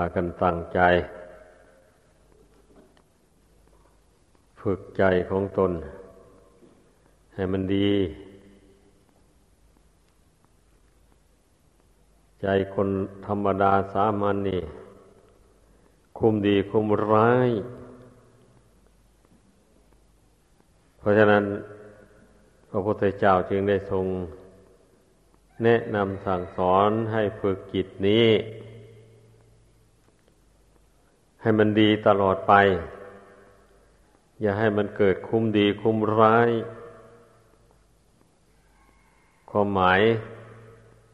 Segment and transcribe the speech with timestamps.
[0.00, 0.80] ากันตั้งใจ
[4.60, 5.72] ฝึกใจของตน
[7.34, 7.90] ให้มันดี
[12.42, 12.88] ใจคน
[13.26, 14.62] ธรรมดาสามัญนนี่
[16.18, 17.50] คุมดีคุมร้าย
[20.98, 21.44] เพราะฉะนั้น
[22.68, 24.06] พระพุทธเจ้าจึงได้ทรง
[25.64, 28.28] แนะนำสั่งสอนให้ฝึกจิตนี้
[31.46, 32.52] ให้มันดีตลอดไป
[34.40, 36.50] อย่าให้มันเกิดคุ้มดีคุ้มร้าย
[39.50, 40.00] ความหมาย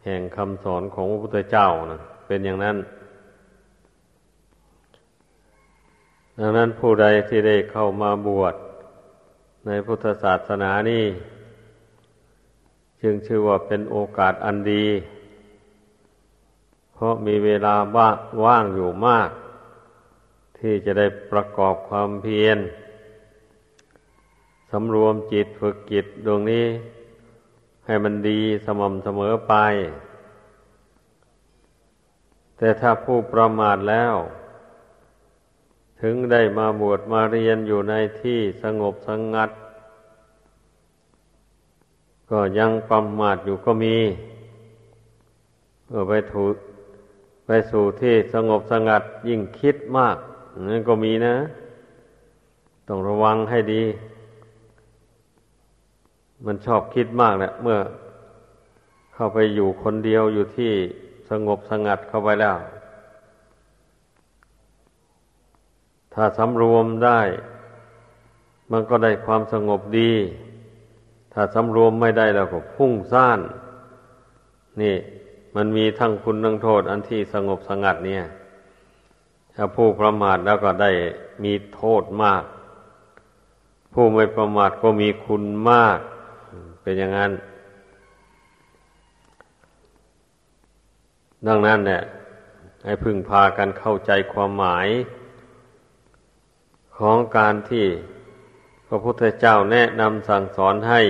[0.05, 2.77] แห่งคำสอนของพระพุทธเจ้านะเป็นอย่างนั้น
[6.39, 8.55] ดังนั้นผู้ใดที่ได้เข้ามาบวช
[9.67, 11.05] ในพุทธศาสนานี้
[13.03, 14.87] จึงชื่อว่าเป็นโอกาสอันดี
[16.95, 17.75] เพราะมีเวลา
[18.45, 19.31] ว่างอยู่มาก
[20.63, 22.59] ที่จะได้ประกอบความเพียร
[24.71, 26.67] สำรวมจิตฝึกจิตดวงนี้
[27.87, 29.55] ให้มันดีสม่ำเสมอไป
[32.57, 34.15] แต่ถ้าผู้ประมาทแล้ว
[36.01, 39.51] ถึงได้มาบวชมาเรียนอยู่ในที่สงบสงงัด
[42.31, 43.97] ก็ยังประมาทอยู่ก็มี
[45.89, 46.47] เออไปถู
[47.47, 50.17] ไปสู่ที่สงบสงัดยิ่งคิดมาก
[50.69, 51.35] นั่นก็มีนะ
[52.89, 53.83] ต้องระวังให้ดี
[56.47, 57.79] มันชอบคิดมากแหละเมื่อ
[59.15, 60.73] เข้าไปอยู่คนเดียวอยู่ที่
[61.31, 62.57] สงบสงัดเข้าไปแล้ว
[66.15, 67.21] ถ้าสำรวมได้
[68.73, 70.13] มันก็ได้ความสงบดี
[71.33, 73.41] ถ้าสำรวมไม่ได้แล้วก็พุ่งซ่าน
[74.83, 74.97] นี่
[75.57, 78.25] มันมีทั้งคุณทั้งโทษอันที่สงบสงัดเนี่ย
[79.55, 80.91] ถ้าผู้ประมาทแล้วก็ได้
[81.45, 82.43] มีโทษมาก
[83.93, 85.99] ผู้ไม่ประมาทก็มีคุณมาก
[86.83, 87.33] เป็นอย่างนั้น
[91.47, 92.03] ดังนั้นเนี่ย
[92.85, 94.89] ให้พึงพากันเข้าใจความหมาย
[96.97, 97.87] ของการที่
[98.87, 101.01] พระพุทธเจ้าแนะนำสั่งสอนให้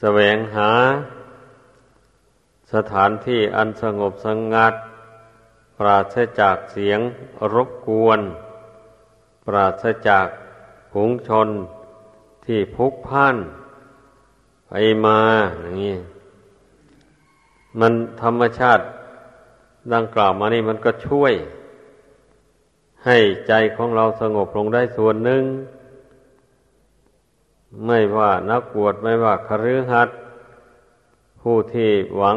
[0.00, 0.70] แสวงหา
[2.74, 4.74] สถานที่อันสงบสงัด
[5.78, 7.00] ปราศจากเสียง
[7.54, 8.20] รบกวน
[9.46, 10.26] ปราศจาก
[10.92, 11.48] ผงชน
[12.44, 13.36] ที่พุกพ่าน
[14.68, 14.72] ไป
[15.04, 15.18] มา
[15.60, 15.96] อย่างนี้
[17.80, 18.84] มันธรรมชาติ
[19.94, 21.32] ดังกล่าวมานี่มันก็ช่วย
[23.04, 23.16] ให้
[23.48, 25.42] ใจของเราสงบลงได้ส่วนหนึ่ง
[27.86, 30.16] ไม่ว่านักบวชไม่ว่าคฤหัสถ์
[31.40, 32.36] ผู้ที่หวัง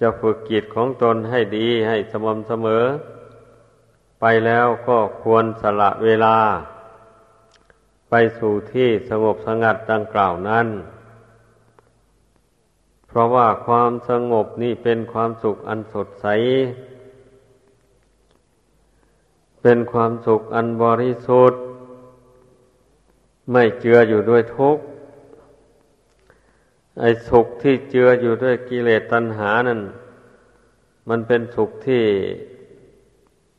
[0.00, 2.84] จะฝึกจิตของตนให้ดีให้สม่ำเสมอ
[4.20, 6.36] ไปแล้วก็ควรสละเวลา
[8.10, 10.66] ไปสู่ที่สงบสงัดดังกล่าวนั้น
[13.08, 16.26] เพราะว่าความสงบนี่เป็นความสุขอันสดใส
[19.62, 21.60] เป็นความสุขอันบริสุทธิ์
[23.52, 24.82] ไม่เจืออยู่ด้วยทุกข์
[27.00, 29.80] ไอ้สุขที่เจืออยู่ด้วยกิเลสตัณหานั่น
[31.08, 32.04] มันเป็นสุขที่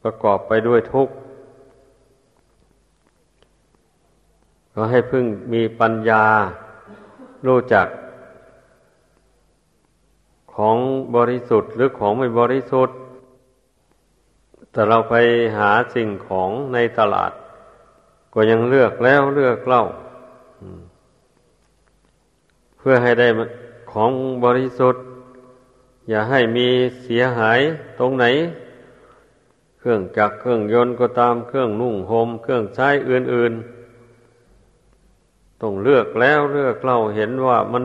[0.02, 1.14] ประกอบไปด้วยทุกข์
[4.74, 6.24] ก็ให้พึ่งมีปัญญา
[7.48, 7.88] รู้จัก
[10.56, 10.78] ของ
[11.16, 12.98] บริสุทธิ์หรือของไม่บริสุทธิ์
[14.72, 15.16] แต่เราไป
[15.58, 17.32] หาสิ่งของในตลาด
[18.34, 19.84] ก็ยังเลือกแล้วเลือกเล่า
[22.92, 23.28] พื่อให้ได้
[23.92, 24.12] ของ
[24.46, 25.04] บริสุทธิ์
[26.10, 26.68] อย่าให้มี
[27.04, 27.60] เสียหาย
[28.00, 28.26] ตรงไหน
[29.80, 37.84] เครื่องจักรเครื่องยนต์ก็ตามเครื่องนุ่งหม่มเครื่องใช้อื่นๆต้องเลือกแล้วเลือกเราเห็นว่ามัน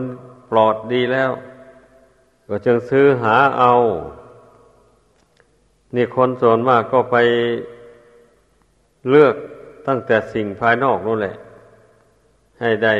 [0.49, 1.31] ปลอดดีแล้ว
[2.47, 3.73] ก็จึงซื้อหาเอา
[5.95, 7.17] นี่คนส่วนมากก็ไป
[9.09, 9.35] เลือก
[9.87, 11.35] ตั้งแต่สิ่งภายนอกนั่นแหละ
[12.59, 12.95] ให้ได้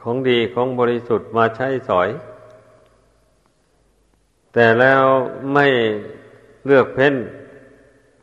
[0.00, 2.08] ของดีของบริสุทธิ์มาใช้สอย
[4.52, 5.02] แต่แล้ว
[5.52, 5.66] ไม่
[6.66, 7.14] เลือกเพ้น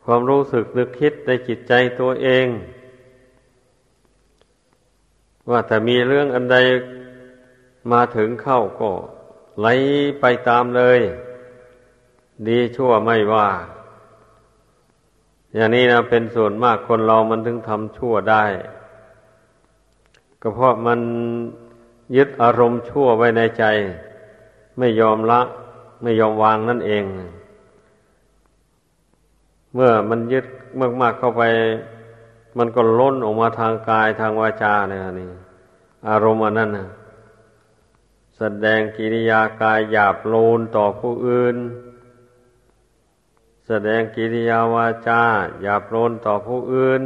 [0.04, 2.46] ความรู้สึกนึกคิดในจิตใจตัวเอง
[5.50, 6.56] ว่าแต่มีเรื่องอันใด
[7.92, 8.90] มาถึงเข้าก็
[9.60, 9.66] ไหล
[10.20, 11.00] ไปตามเลย
[12.48, 13.48] ดีชั่วไม่ว่า
[15.54, 18.44] อย่างนี้นะเป็นส่วนมากคนเรามันถึงทำชั่วได้
[20.40, 21.00] ก็เพราะมัน
[22.14, 23.64] ยึดอารมณ์ชั่วไว้ในใจ
[24.78, 25.40] ไม่ยอมละ
[26.02, 27.04] ไม่ยอมวางนั่นเอง
[29.74, 30.46] เมื่อมันยึด
[31.00, 31.42] มากๆเข้าไป
[32.58, 35.28] มันก็ล้นออกมาทางกายทางวาจาเนี่ยนี่
[36.08, 36.88] อารมณ์อันนั้นนะ
[38.36, 41.56] แสดงกิริยากายหยาบโลนต่อผู้อื่น
[43.66, 45.22] แสดงกิริยาวาจา
[45.62, 47.02] หยาบโลนต่อผู้อื่น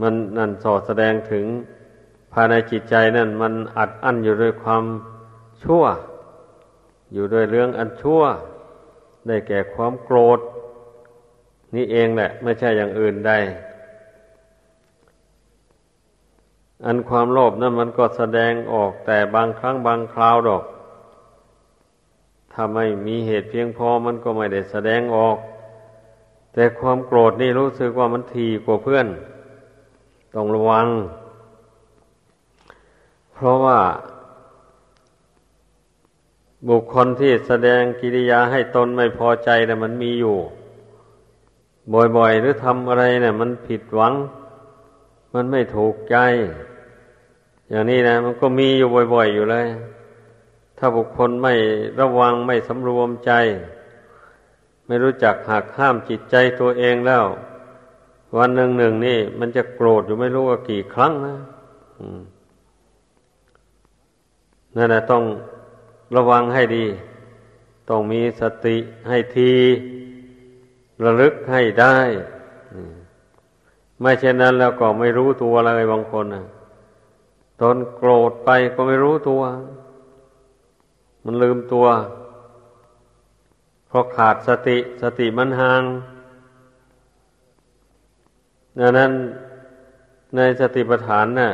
[0.00, 1.46] มันนั่นสอดแสดงถึง
[2.32, 4.84] ภายในจิตใจนั่นมันอัดอั้นอยู่ด้วยความ
[5.64, 5.84] ชั่ว
[7.12, 8.22] อยู่ด้วยเรื่องอันชั่ว
[9.26, 10.40] ได้แก่ความโกรธ
[11.74, 13.32] นี่เองแหละ ไม่ใช่อย่างอื่นใด
[16.84, 20.64] อันความโลภนั้นมันก็แสดงออกแต่บางครั้งบางคราวดอก
[22.52, 25.36] ถ้าไม่มีเหตุเพียงพอมันก็ไม่ได้แสดงออก
[26.52, 29.06] แต่ความโกรธนี่รู้สึกว่ามันทีกว่าเพื่อน
[30.34, 30.86] ต้องระวัง
[33.44, 33.80] ราะว่า
[36.68, 40.36] บุคคลที่แสดงกิริยาให้ตนไม่พอใจนะ่ะมันมีอยู่
[42.16, 44.14] บ่อยๆ หรือทำอะไรเนะี่ยมันผิดหวัง
[45.34, 46.16] มันไม่ถูกใจ
[47.68, 49.66] อย่างนี้นะมันก็มีอยู่บ่อย ๆ อยู่เลย
[50.78, 51.54] ถ้าบุคคลไม่
[52.00, 53.32] ระวังไม่สำรวมใจ
[54.86, 57.24] ไม่รู้จักหักห้ามจิตใจตัวเองแล้ว
[58.38, 61.36] วันหนึ่งหนึ่งนี่ มันจะโกรธอยู่ไม่รู้ว่ากี่ครั้งนะ
[64.76, 65.24] นั่นแหละต้อง
[66.16, 66.86] ระวังให้ดี
[67.90, 68.76] ต้องมีสติ
[69.08, 69.52] ให้ที
[71.04, 71.96] ระลึกให้ได้
[74.00, 76.44] ไม่เช่นนั้นแล้วก็ไม่รู้ตัวเลยบางคนนะ
[77.60, 79.42] ตนโกรธไปก็ไม่รู้ตัว
[81.24, 81.86] มันลืมตัว
[83.88, 85.82] เพราะขาดสติสติมันห่าง
[88.80, 89.12] ดังนั้น
[90.36, 91.50] ในสติปัฏฐานนะ่ะ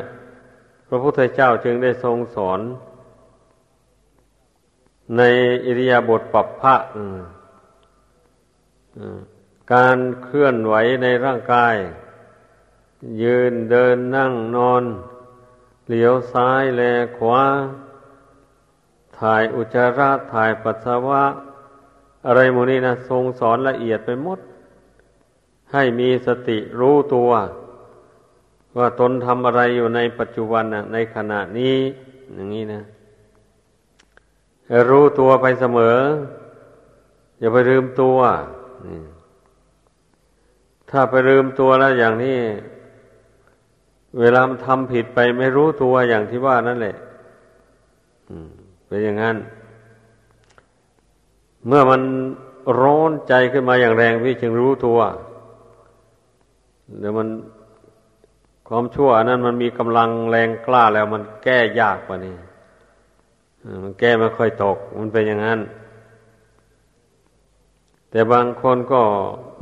[0.89, 2.61] พระพุทธเจ้าจึงได้ทรงสอน
[5.17, 5.23] ใน
[5.67, 6.75] อิริยาบถปรับพระ
[9.75, 11.77] การเคลื่อนไหวในร่างกาย
[13.23, 14.85] ยืนเดินนั่งนอน
[15.87, 16.83] เหลียวซ้ายแล
[17.17, 17.43] ขวา
[19.19, 21.25] ถ่ายอุจจาระถ่ายปัสสาวะ
[22.27, 24.39] อะไรโมนี้นะทรงสอนละเอียดไปหมด
[25.73, 27.31] ให้มีสติรู้ตัว
[28.77, 31.77] ว่าตนทำอะไรอยู่ในปัจจุบันนะในขณะนี้
[32.35, 32.83] อย่างนี้นะ
[34.91, 35.97] รู้ตัวไปเสมอ
[37.39, 38.19] อย่าไปลืมตัว
[40.91, 42.39] ถ้าไปลืมตัวแล้วอย่างนี้
[44.21, 46.97] เวลามันทำผิดไปไม่รู้ตัวอย่างที่ว่านั่นแหละ
[48.87, 49.37] เป็นอย่างนั้น
[51.67, 52.03] เมื่อมัน
[52.81, 54.99] ร้อนใจขึ้นมาอย่างแรงพี่จึงรู้ตัว
[57.01, 57.29] เดี๋ยวมัน
[58.69, 62.37] ความชั่วนั้นมันมีกำลังแรงกล้าแล้วมันแก้ยากกว่านี้
[63.83, 65.61] มันแก้ไม่ค่อยตก มันเป็นอย่างนั้น
[68.11, 69.03] แต่บางคนก็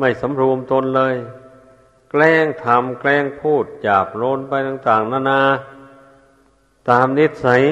[0.00, 1.14] ไม่สำรวมตนเลย
[2.10, 5.40] แกล้งทำแกล้งพูดหยาบโลนไปต่าง ๆ นานา
[6.88, 7.62] ตามนิสัย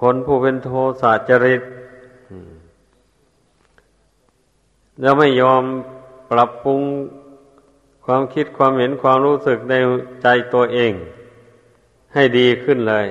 [0.00, 0.70] คนผู้เป็นโท
[1.00, 1.62] สะจริต
[5.00, 5.62] แล้วไม่ยอม
[6.30, 6.80] ปรับปรุง
[8.04, 9.74] ความคิดความเห็นความรู้สึกใน
[10.22, 10.92] ใจตัวเอง
[12.14, 13.06] ให้ดีขึ้นเลย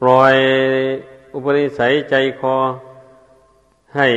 [0.00, 0.34] ปล่อย
[1.34, 2.56] อุปนิสัยใจคอ
[3.96, 4.08] ให้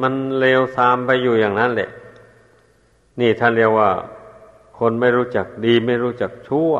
[0.00, 1.90] มันเลวทรามไปอยู่อย่างนั้นแหละ
[3.20, 3.90] นี่ท่านเรียกว่า
[4.78, 6.72] คนไม่รู้จักดีไม่รู้จักชั่ว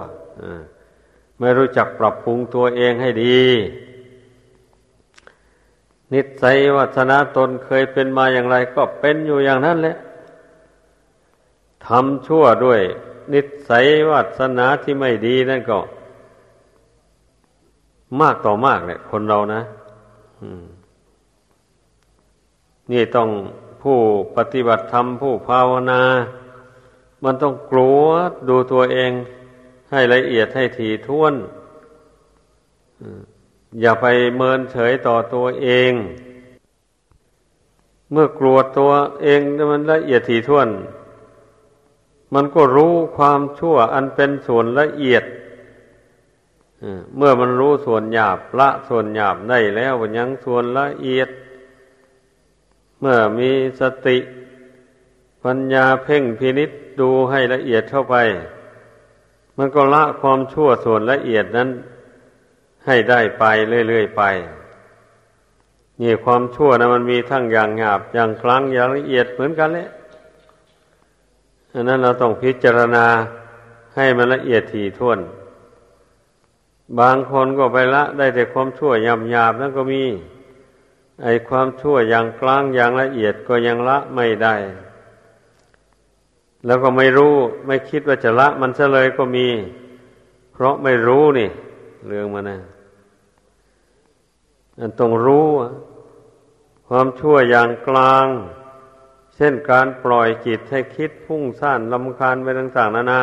[1.41, 3.41] ไม่รู้จักปรับปรุงตัวเองให้ดี
[6.13, 9.97] นิสัยวัฒนาตนเคยเป็นมาอย่างไร ก็เป็นอยู่อย่างนั้นแหละ
[11.87, 12.81] ทำชั่วด้วย
[13.33, 15.79] นิสัยวัฒนาที่ไม่ดีนั่นก็
[18.21, 19.61] มากต่อมากเลยคนเรานะ
[22.93, 23.29] นี่ต้อง
[23.83, 23.99] ผู้
[24.37, 26.03] ปฏิบัติธรรมผู้ภาวนา
[27.25, 28.05] มันต้องกลัว
[28.49, 29.13] ดูตัวเอง
[29.91, 31.35] ให้ละเอียดให้ถี่ถ้วน
[33.81, 35.93] อย่าไปเมินเฉยต่อตัวเอง
[38.13, 38.93] เมื่อกลัวตัว
[39.23, 39.41] เอง
[39.71, 40.69] มันละเอียดถี่ถ้วน
[42.35, 45.25] มันก็รู้ความชั่วอันเป็นส่วนละเอียด
[47.17, 51.29] เมื่อมันรู้ส่วนหยาบละส่วนหยาบได้แล้วมันยังส่วนละเอียด
[53.01, 54.19] เมื่อมีสติ
[55.45, 56.71] ปัญญาเพ่งพินิษ
[57.01, 58.17] ดูให้ละเอียดเข้าไป
[59.59, 61.69] มันก็ละความชั่วส่วนละเอียดนั้น
[62.87, 63.45] ให้ได้ไป
[63.89, 64.23] เรื่อยๆไป
[66.01, 69.89] นี่ความชั่วนะมันมีทั้งอย่างหยาบอย่างคลังอย่างละเอียดเหมือนกันแหละ
[71.73, 73.07] อันนั้นเราต้องพิจารณา
[73.97, 75.19] ให้มันละเอียดถี่ถ้วน
[76.99, 80.03] บางคนก็ไปละ ได้แต่ความชั่วยำหยาบนั่นก็มี
[81.23, 84.55] ไอความชั่วอย่างกลางอย่างละเอียดก็ยังละไม่ได้
[86.67, 87.35] แล้วก็ไม่รู้
[87.67, 89.49] ไม่คิดว่าจะละมันซะเลยก็มี
[90.53, 91.51] เพราะไม่รู้นี่
[92.07, 92.59] เรื่องมันนะ
[94.79, 95.49] อันต้องรู้
[96.89, 98.27] ความชั่วอย่างกลาง
[99.37, 103.23] เช่นการปล่อยจิตให้คิดพุ่งซ่านลำคาญไปต่าง ๆ นานา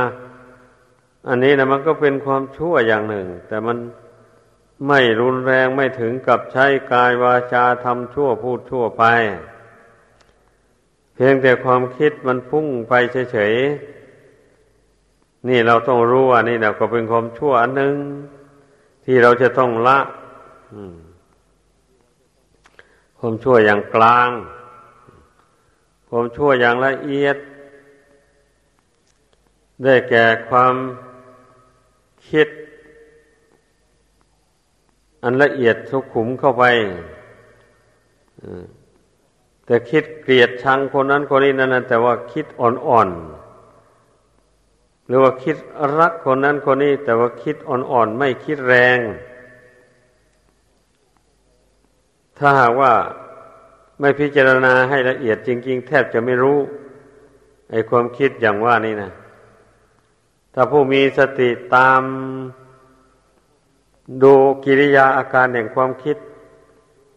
[1.30, 3.78] อันนี้นะมันก็เป็นความชั่วอย่างหนึ่ง แต่มัน
[4.88, 9.04] ไม่รุนแรงไม่ถึงกับใช้กายวาจาทำชั่วพูดชั่วไป
[11.14, 12.94] เพียงแต่ความคิดมันพุ่งไป
[13.32, 17.96] เฉยๆนี่เราต้องรู้ว่านี่นะก็เป็นความชั่วอันหนึ่ง
[19.06, 20.00] ที่เราจะต้องละ
[23.20, 24.30] ความชั่วอย่างกลาง
[26.10, 27.38] ความชั่วอย่างละเอียด
[29.84, 30.76] ได้แก่ความ
[32.32, 32.50] คิด
[35.24, 36.64] อันละเอียดสุขุมเข้าไป
[39.66, 45.58] แต่คิดเกลียดชังคนนั้นคนนี้นั่นแต่ว่าคิดอ่อนๆหรือว่าคิด
[46.00, 49.00] รักคนนั้นคนนี้ แต่ว่าคิดอ่อนๆไม่คิดแรง
[52.38, 52.94] ถ้าหากว่า
[54.00, 56.58] ไม่พิจารณาให้ละเอียดจริง ๆ แทบจะไม่รู้
[57.72, 59.12] ไอ้ความคิดอย่างว่านี่นะ
[60.54, 62.02] ถ้าผู้มีสติตาม
[64.24, 64.34] ดู
[64.66, 66.18] กิริยาอาการแห่งความคิด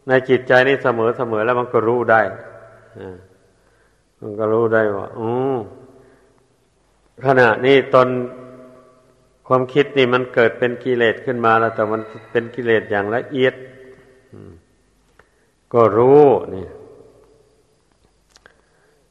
[0.08, 2.20] ในจิตใจนี่เสมอเสมอแล้วมันก็รู้ได้
[4.20, 5.28] มันก็รู้ได้ว่าอื
[7.26, 8.08] ขณะนี้ตน
[9.48, 13.54] ความคิดนี่มันเกิดเป็นกิเลสขึ้นมาแล้ว แต่มันเป็นกิเลสอย่างละเอียด
[15.72, 16.22] ก็รู้
[16.54, 16.66] นี่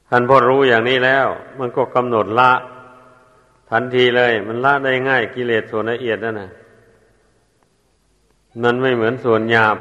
[0.09, 1.27] ท่านพอรู้อย่างนี้แล้ว
[1.59, 2.51] มันก็กำหนดละ
[3.71, 6.49] ทันทีเลย มันละได้ง่ายกิเลสส่วนละเอียดนั่นนะ
[8.63, 9.77] มันไม่เหมือนส่วนหยาบ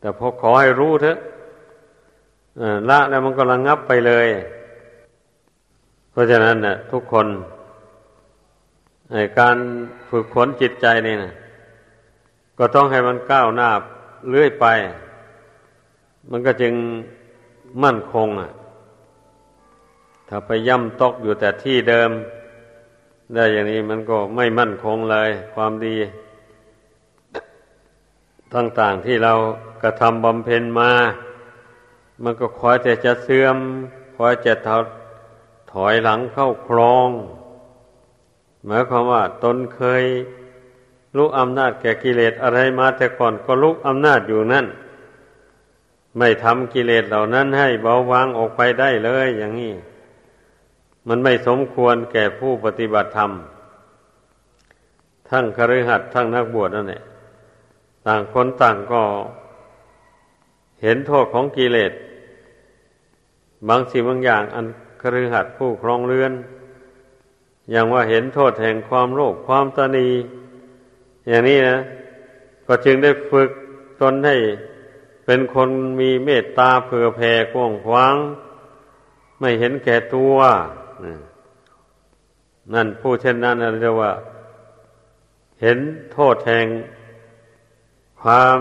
[0.00, 1.18] แต่พอขอให้รู้เถอะ
[2.90, 4.26] ละแล้วมันก็ระงงับไปเลย
[6.10, 7.26] เพราะฉะนั้นนะ่ะ ทุกคน
[9.12, 9.56] ในการ
[10.08, 11.32] ฝึกฝนจิตใจนี่นะ
[12.58, 13.70] ก็ต้องให้มันก้าวหน้า
[14.28, 14.66] เลื่อยไป
[16.30, 16.74] มันก็จึง
[17.82, 18.50] มั่นคงอะ
[20.28, 22.10] ถ้าไปย่ำตกอยู่แต่ที่เดิม
[23.34, 25.96] ได้อย่างนี้มันก็ไม่มั่นคงเลย ความดี
[28.54, 29.32] ต่างๆที่เรา
[29.82, 30.90] กระทำบำเพ็ญมา
[32.22, 33.56] มันก็คอยแต่จะเสื่อม
[34.16, 34.68] คอยจะถ
[35.72, 37.08] ถอยหลังเข้าครอง
[38.66, 40.04] หมายความว่า ตนเคย
[41.16, 44.66] ลุกอำนาจแก่กิเลสอะไรมาแต่ก่อนก็ลุกอำนาจอยู่นั่น
[46.18, 49.74] ไม่ทำกิเลสเหล่านั้นให้เบาบางออกไปได้เลยอย่างนี้
[51.08, 53.30] มันไม่สมควรแก่ผู้ปฏิบัติธรรม
[55.30, 57.02] ทั้งคฤหัสถ์ทั้งนักบวชนั่นแหละ
[58.06, 59.02] ต่างคนต่างก็
[60.82, 61.92] เห็นโทษของกิเลส
[63.68, 64.66] บางสิ่งบางอย่างอัน
[65.00, 66.32] ครือหัดผู้ครองเรือน
[67.70, 70.08] อย่างว่าเห็นโทษแห่งความโลภความตนี
[71.28, 71.78] อย่างนี้นะ
[72.66, 73.50] ก็จึงได้ฝึก
[74.00, 74.36] ตนให้
[75.24, 75.68] เป็นคน
[76.00, 78.14] มีเมตตาเผื่อแผ่กว้างขวาง
[79.40, 80.36] ไม่เห็นแก่ตัว
[82.74, 84.12] นั่นผู้เช่นนั้นเรียกว่า
[85.60, 85.78] เห็น
[86.12, 86.66] โทษแห่ง
[88.22, 88.58] ความ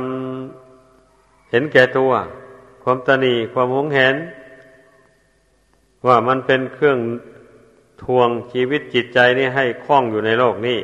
[1.50, 2.12] เห็นแก่ตัว
[2.84, 4.16] ความตนีความหวงแหน
[6.08, 7.00] ว่ามันเป็นเครื่อง
[8.04, 10.80] ทวงชีวิตจิตใจนี่ให้คล้องอยู่ในโลกนี้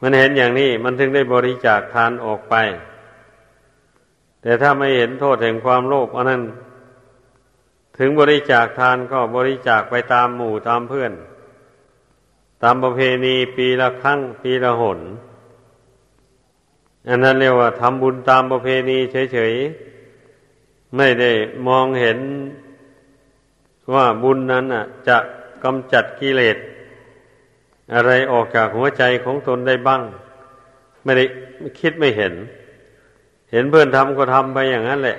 [0.00, 2.54] มันเห็นอย่างนี้มันถึงได้บริจาคทานออกไป
[4.42, 6.42] แต่ถ้าไม่เห็นโทษแห่งความโลภอันนั้น
[7.98, 11.12] ถึงบริจาคทานก็บริจาคไปตามหมู่ตามเพื่อน
[12.62, 15.00] ตามประเพณีปีละครั้งปีละหน
[17.08, 18.98] อันนั้นเรียกว่าทำบุญตามประเพณี
[19.32, 21.30] เฉยๆ ไม่ได้
[21.68, 22.18] มองเห็น
[23.94, 25.18] ว่าบุญนั้นอะ จะ
[25.64, 26.56] กำจัดกิเลส
[27.94, 30.02] อะไรออกจากหัวใจของตนได้บ้าง
[31.04, 31.24] ไม่ได้
[31.80, 32.34] คิดไม่เห็น
[33.52, 35.18] เห็นเพื่อนทำก็ทำไปอย่างนั้นแหละ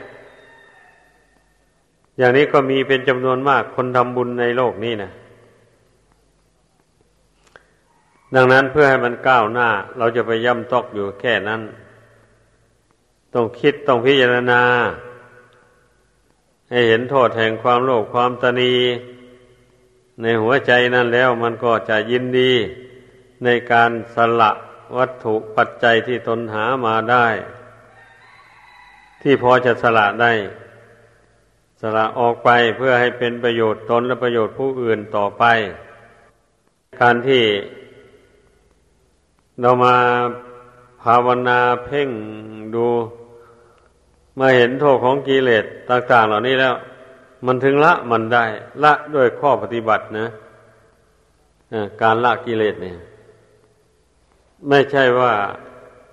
[2.17, 5.11] อย่างนี้ก็มีเป็นจำนวนมากคนทำบุญในโลกนี้นะ
[8.35, 11.61] ดังนั้นเพื่อให้มันก้าวหน้า เราจะไปย่ำตอกอยู่แค่นั้น
[13.33, 14.61] ต้องคิดต้องพิจารณา
[16.69, 18.73] ให้เห็นโทษแห่งความโลภความตนี
[20.21, 22.51] ในหัวใจนั่นแล้วมันก็จะยินดี
[23.43, 24.51] ในการสละ
[24.97, 27.27] วัตถุปัจจัยที่ตนหามาได้
[29.21, 30.31] ที่พอจะสละได้
[31.97, 35.43] ละออกไปเพื่อให้เป็นประโยชน์ตนและประโยชน์ผู้อื่นต่อไป
[37.01, 37.43] การที่
[39.61, 39.95] เรามา
[41.03, 42.09] ภาวนาเพ่ง
[42.75, 42.85] ดู
[44.39, 46.75] มาเห็นโทษของกิเลสต่าง ๆ เหล่านี้แล้ว
[47.45, 48.45] มันถึงละมันได้
[48.83, 50.27] ละด้วยข้อปฏิบัตินะ
[52.01, 52.97] การละกิเลสเนี่ย
[54.69, 55.33] ไม่ใช่ว่า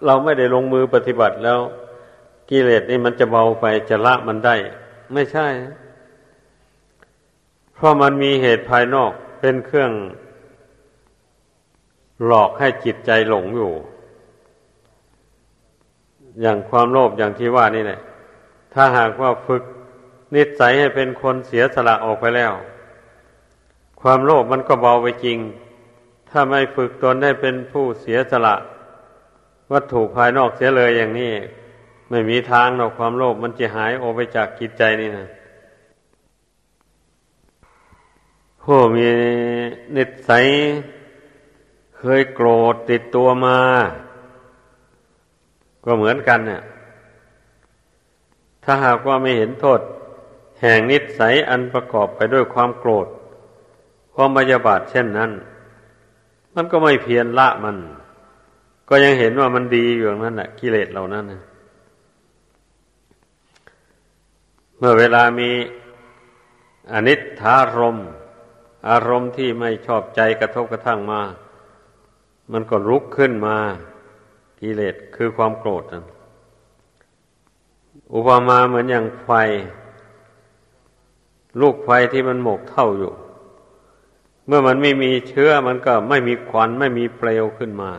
[0.06, 1.60] เราไม่ได้ลงมือปฏิบัติแล้ว
[2.50, 4.56] กิเลสนี่มันจะเบาไปจะละมันได้
[5.12, 5.48] ไม่ใช่
[7.74, 9.92] เพราะมันมีเหตุภายนอกเป็นเครื่อง
[12.26, 13.72] หลอกให้จิตใจหลงอยู่
[16.40, 18.00] อย่างความโลภอย่างที่ว่านี่แหละ
[18.74, 19.62] ถ้าหากว่าฝึก
[20.34, 22.52] นิสัยให้เป็นคนเสียสละออกไปแล้ว
[24.00, 25.38] ความโลภมันก็เบาไปจริง
[26.30, 28.56] ถ้าไม่ฝึกตนให้เป็นผู้เสียสละ
[29.72, 31.32] วัตถุภายนอกเสียเลยอย่างนี้
[32.10, 35.26] ไม่มีทางหรอกความโลภมันจะหายออกไปจากจิตใจนี่นะ
[38.62, 39.08] ผู้มี
[39.96, 40.46] นิสัย
[41.96, 43.58] เคยโกรธติดตัวมา
[45.84, 46.62] ก็เหมือนกันเนี่ย
[48.64, 49.80] ถ้าหากว่าไม่เห็นโทษ
[50.60, 53.06] แห่งนิสัยอันประกอบไปด้วยความโกรธ
[54.14, 55.30] ความบยาบาทเช่นนั้น
[56.54, 57.76] มันก็ไม่เพียรละมัน
[58.88, 61.42] ก็ยังเห็นว่ามันดีอยู่นั้นแหละกิเลสเหล่านั้นนะ
[64.82, 65.50] เมื่อเวลามี
[66.92, 67.98] อนิจฐารม
[68.88, 71.20] อารมณ์ที่ไม่ชอบใจกระทบกระทั่งมา
[72.52, 73.56] มันก็รุกขึ้นมา
[74.60, 76.04] กิเลสคือความโกรธนั้น
[78.14, 79.30] อุปมาเหมือนอย่างไฟ
[81.60, 83.12] ลูกไฟที่มันหมกเท่าอยู่
[84.46, 87.90] เมื่อมันไม่มีเชื้อมันก็ไม่มีควันไม่มีเปลวขึ้นมา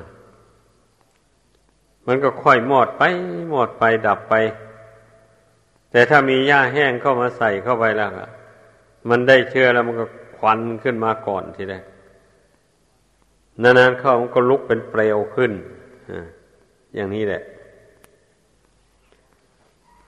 [2.07, 3.01] มันก็ค่อยมอดไป
[3.53, 4.35] มอดไปดับไป
[5.91, 8.09] แต่ถ้ามีหญ้าแห้งเข้ามาใส่เข้าไปแล้ว
[9.09, 10.05] มันได้เชื้อแล้วมันก็
[10.37, 11.83] ควันขึ้นมาก่อนทีแรก
[13.63, 15.51] นานๆเข้ามันก็ลุกเป็นเปลวขึ้น
[16.95, 17.43] อย่างนี้แหละ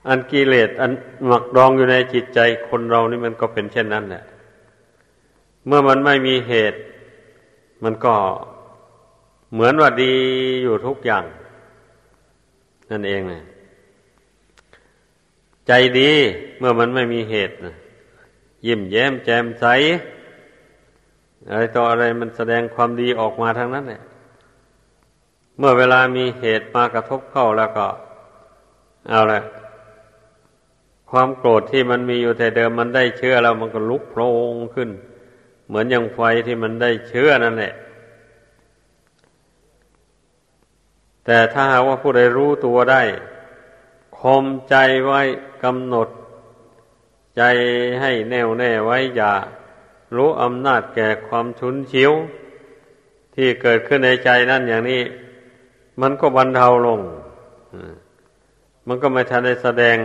[0.08, 0.92] อันกิเลสอัน
[1.26, 4.24] หมักดองอยู่ในจิตใจคนเรานี่มันก็เป็นเช่นนั้นแหละ
[5.66, 6.80] เมื่อมันไม่มีเหตุ
[7.84, 8.14] มันก็
[9.52, 10.12] เหมือนว่าดี
[10.62, 11.24] อยู่ทุกอย่าง
[12.90, 13.42] นั่นเองนะ
[15.66, 16.12] ใจดี
[16.58, 17.76] เมื่อมันไม่มีเหตุนะ
[18.66, 19.66] ยิ้มแย้มแจ่มใส
[21.48, 24.02] อะไรต่ออะไรมันแสดงความดีออกมาทั้งนั้นเนี่ย
[25.58, 27.86] เมื่อเวลามีเหตุมากระทบเข้าแล้วก็
[29.08, 29.40] เอาละ
[31.10, 34.22] ความโกรธที่มันมีอยู่แต่เดิมมันได้เชื้อแล้วมันก็ลุกโพล
[34.52, 34.90] งขึ้น
[35.66, 37.74] เหมือนอย่างไฟที่มันได้เชื้อนั่นแหละ
[41.24, 43.02] แต่ถ้าหากว่าผู้ใดรู้ตัวได้
[44.24, 45.20] คมใจไว้
[45.64, 46.08] กำหนด
[47.36, 47.42] ใจ
[48.00, 49.32] ให้แน่วแน่ไว้อย่า
[50.16, 52.12] รู้อำนาจแก่ความชุนเชียว
[53.34, 55.02] ที่เกิดขึ้นในใจนั่นอย่างนี้
[56.00, 57.00] มันก็บรรเทาลง
[58.86, 59.96] มันก็ไม่ทันได้แสดง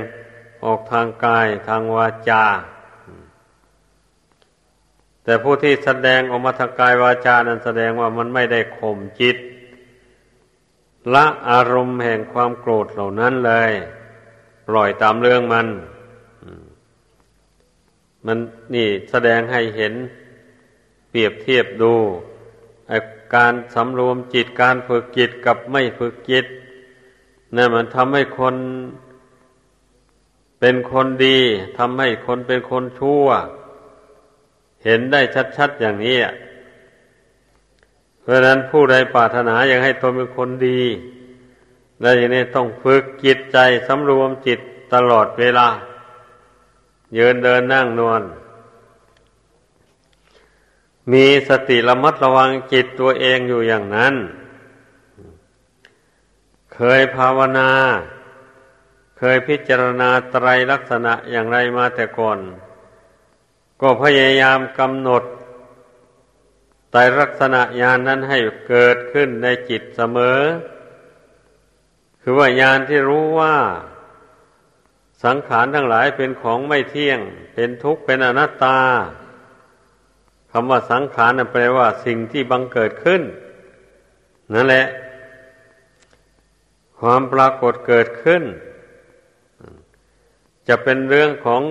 [0.66, 2.44] ออกทางกายทางวาจา
[5.24, 9.38] แต่ผู้ที่แสดงออกมาทางกายวาจานั้นแสดงว่ามันไม่ได้ข่มจิต
[11.14, 13.72] ละอารมณ์แห่งความโกรธเหล่านั้นเลย
[14.70, 15.68] ปล่อยตามเรื่องมัน
[18.26, 18.38] มัน
[18.76, 19.94] นี่แสดงให้เห็น
[21.10, 21.94] เปรียบเทียบดู
[23.36, 26.46] การสำรวมจิตการฝึกจิตกับไม่ฝึกจิต
[27.56, 28.56] นั่มันทำให้คน
[30.60, 31.40] เป็นคนดี
[31.78, 33.28] ทำให้คนเป็นคนชั่ว
[34.86, 35.22] เห็นได้
[35.58, 36.18] ชัดๆอย่างนี้
[38.22, 40.82] เพราะนั้นผู้ใดปรารถนาอยากให้ตนเป็นคนดี
[42.02, 43.58] และอย่างนี้ต้องฝึกจิตใจ
[43.88, 44.60] สำรวมจิต
[44.94, 45.68] ตลอดเวลา
[47.18, 48.22] ยืนเดินนั่งนอน
[51.12, 54.16] มีสติระมัดระวังจิตตัวเองอยู่อย่างนั้น
[56.74, 57.72] เคยภาวนา
[59.18, 62.40] เคยพิจารณาไตรลักษณะอย่างไรมาแต่ก่อน
[63.82, 65.24] ก็พยายามกำหนด
[66.92, 68.38] ไตรลักษณะญาณนนั้นให้
[68.70, 70.40] เกิดขึ้นในจิตเสมอ
[72.32, 73.56] คือว่าญาณที่รู้ว่า
[75.24, 77.20] สังขารทั้งหลายเป็นของไม่เที่ยง
[77.54, 78.80] เป็นทุกข์เป็นอนัตตา
[80.52, 83.22] คำว่าสังขารแปลว่าสิ่งที่บังเกิดขึ้น
[84.54, 84.86] นั่นแหละ
[87.00, 88.44] ความปรากฏเกิดขึ้น
[90.68, 91.62] จะเป็นเรื่องของ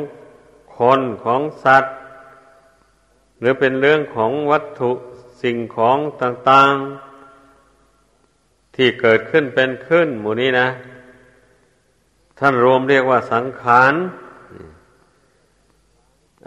[0.79, 1.97] คนของสัตว์
[3.39, 4.93] หรือเป็นเรื่องของวัตถุ
[5.43, 7.08] สิ่งของต่างๆ
[8.81, 10.69] ที่เกิดขึ้นเป็นขึ้น หมู่นี้นะ
[12.39, 13.95] ท่านรวมเรียกว่าสังขาร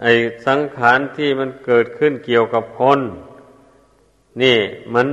[0.00, 0.12] ไอ้
[0.46, 3.00] สังขารที่มันเกิดขึ้นเกี่ยวกับคน
[4.42, 4.58] นี่
[4.94, 5.06] มัน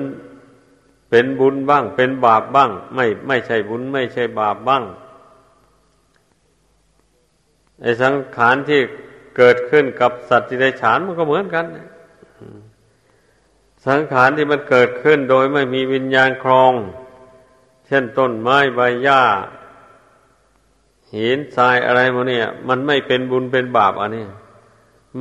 [1.10, 4.84] เป็นบุญบ้าง เป็นบาปบ้าง ไม่ไม่ใช่บุญ ไม่ใช่บาปบ้าง
[7.82, 8.80] ไอ้สังขารที่
[9.38, 11.66] เกิดขึ้นกับสัตว์ที่ได้ฉานมันก็เหมือนกัน
[13.88, 16.74] สังขารที่มันเกิดขึ้นโดยไม่มีวิญญาณครอง
[17.90, 19.24] เช่นต้นไม้ใบหญ้า
[21.16, 24.28] หินทรายอะไรพวกนี้มันไม่เป็นบุญเป็นบาปอันนี้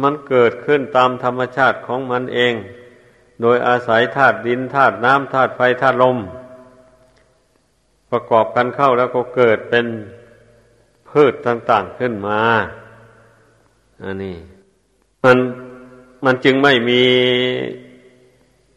[0.03, 2.55] มันเกิดขึ้นตามธรรมชาติของมันเอง
[3.41, 6.19] โดยอาศัยธาตุดินธาตุน้ำธาตุไฟธาตุลม
[8.11, 9.87] ประกอบกันเข้าแล้วก็เกิดเป็น
[11.09, 12.41] พืชต่าง ๆขึ้นมา
[14.03, 14.37] อันนี้
[15.25, 15.39] มัน
[16.25, 17.03] มันจึงไม่มี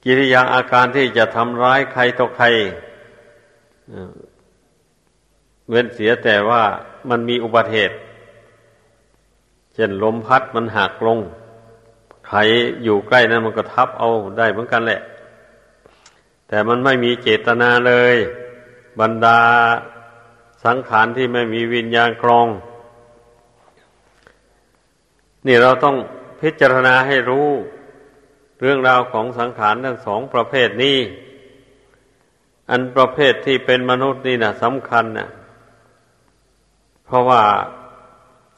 [0.04, 2.46] กิริยาอาการที่จะทำร้ายใครต่อใคร
[5.70, 6.64] เว้นเสียแต่ว่า
[7.10, 7.96] มันมีอุบัติเหตุ
[9.74, 11.20] เช่นลมพัดมันหักลง
[12.28, 12.38] ใคร
[12.84, 15.02] อยู่ใกล้นั้นมันก็ทับเอาได้เหมือนกันแหละ
[16.48, 18.16] แต่มันไม่มีเจตนาเลย
[19.00, 19.40] บรรดา
[20.66, 22.48] สังขารที่ไม่มีวิญญาณครอง
[25.48, 25.96] นี่เราต้อง
[26.42, 27.50] พิจารณาให้รู้
[28.62, 30.98] เรื่องราวของสังขารทั้งสองประเภทนี้
[32.70, 35.30] อันประเภทที่เป็นมนุษย์นี่นะสำคัญนะ
[37.06, 37.44] เพราะว่า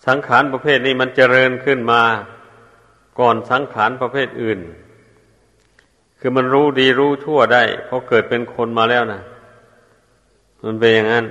[0.07, 2.01] สังขารประเภทนี้มันเจริญขึ้นมา
[3.19, 4.59] ก่อนสังขารประเภทอื่น
[6.19, 9.21] คือมันรู้ดีรู้ชั่วได้เพราะเกิดเป็นคนมาแล้วนะ
[10.63, 11.25] มันเป็นอย่างนั้น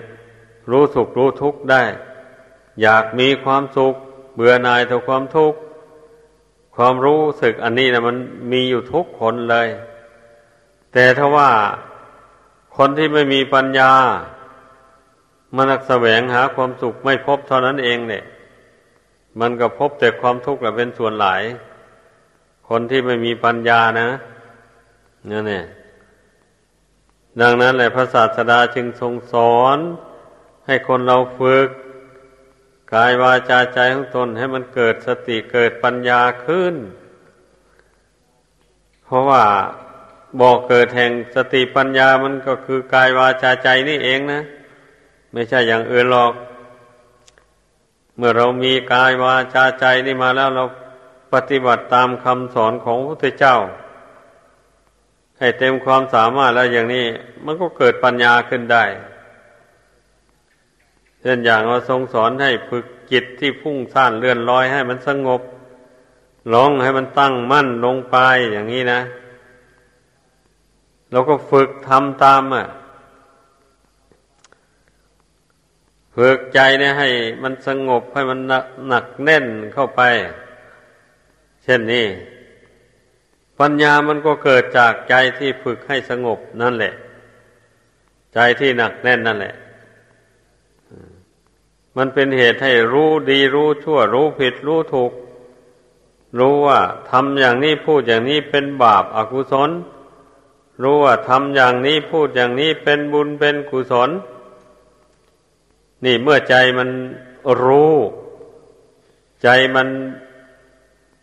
[0.71, 1.83] รู้สุขรู้ทุกข์ได้
[2.83, 3.95] อยากมีความสุข
[4.35, 5.59] เบื่อหน่ายต่อความทุกข์
[6.77, 8.17] ความรู้สึกอันนี้นะมัน
[8.53, 9.69] มีอยู่ทุกคนเลย
[10.93, 11.51] แต่ถ้าว่า
[12.77, 13.93] คนที่ไม่มีปัญญา
[15.57, 18.25] มันแสวงหาความสุขไม่พบเท่านั้นเองเนี่ย
[19.41, 21.43] มันก็พบแต่ความทุกข์แหละเป็นส่วนหลาย
[22.69, 24.09] คนที่ไม่มีปัญญานะ
[25.31, 25.65] นั่นเนี่ย
[27.41, 29.79] ดังนั้นแหละพระศาสดาจึงทรงสอน
[30.67, 31.69] ให้คนเราฝึก
[32.93, 36.75] กายวาจาใจของตนให้มันเกิดสติเกิดปัญญาขึ้น
[39.05, 39.45] เพราะว่า
[40.41, 44.41] บอกเกิดแห่งสติปัญญามันก็คือกายวาจาใจนี่เองนะ
[45.33, 46.33] ไม่ใช่อย่างอื่นหรอก
[48.17, 50.65] เมื่อเรามีกายวาจาใจนี่มาแล้วเรา
[51.33, 53.57] ปฏิบัติตามคำสอนของพระพุทธเจ้า
[55.39, 57.07] ให้เต็มความสามารถแล้วอย่างนี้
[57.45, 58.85] มันก็เกิดปัญญาขึ้นได้
[61.21, 65.41] เช่นอย่างเราทรงสอนให้ฝึกจิตที่พุ่งซ่านเลื่อนลอยให้มันสงบ
[66.55, 68.17] ลงให้มันตั้งมั่นลงไป
[68.53, 69.01] อย่างนี้นะ
[71.13, 72.67] เราก็ฝึกทำตามอะ
[76.17, 77.09] ฝึกใจเนี่ยให้
[77.43, 78.41] มันสงบให้มัน
[78.89, 80.01] หนักแน่นเข้าไป
[81.63, 82.07] เช่นนี้
[83.59, 86.95] ปัญญามันก็เกิดจากใจที่ฝึกให้สงบนั่นแหละ
[88.35, 89.55] ใจที่หนักแน่นนั่นแหละ
[91.97, 95.13] มันเป็นเหตุให้รู้ดีรู้ชั่ว รู้ผิดรู้ถูก
[96.39, 99.71] รู้ว่าทำอย่างนี้พูดอย่างนี้เป็นบาปอากุศล
[100.83, 104.11] รู้ว่าทำอย่างนี้พูดอย่างนี้เป็นบุญเป็นกุศล
[106.05, 106.89] นี่เมื่อใจมัน
[107.65, 107.95] รู้
[109.43, 109.89] ใจมัน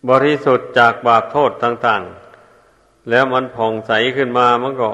[0.09, 2.03] บริสุทธิ์จากบาปโทษต่าง
[2.55, 4.89] ๆ แล้วมันผ่องใสขึ้นมามันก็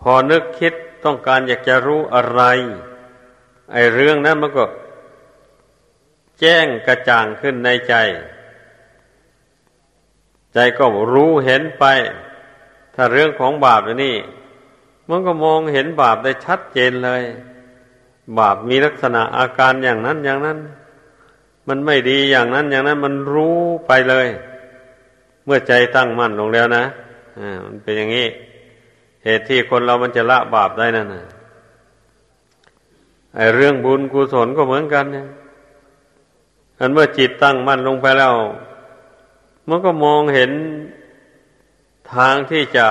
[0.00, 2.42] พอนึกคิดต้องการอยากจะรู้อะไร
[3.72, 4.64] ไอ้เรื่องนั้นมันก็
[6.40, 7.94] แจ้งกระจ่างขึ้นในใจ
[10.54, 11.84] ใจก็รู้เห็นไป
[13.00, 14.16] ถ้าเรื่องของบาปนี่
[15.08, 17.22] มันก็มองเห็นบาปได้ชัดเจนเลย
[18.38, 20.58] บาปมีลักษณะอาการอย่างนั้นอย่างนั้น
[21.68, 24.26] มันไม่ดีอย่างนั้นอย่างนั้น มันรู้ไปเลย
[25.44, 26.84] เมื่อใจตั้งมั่นลงแล้วนะ
[27.38, 28.26] อ่ามันเป็นอย่างนี้
[29.24, 31.24] เหตุที่คนเรามันจะละบาปได้นั่นนะ
[33.34, 35.26] ไอเรื่องบุญกุศลก็เหมือนกันเนี่ย
[36.78, 38.34] อันเมื่อจิตตั้งมั่นลงไปแล้ว
[39.68, 40.50] มันก็มองเห็น
[42.14, 42.86] ทางที่จะ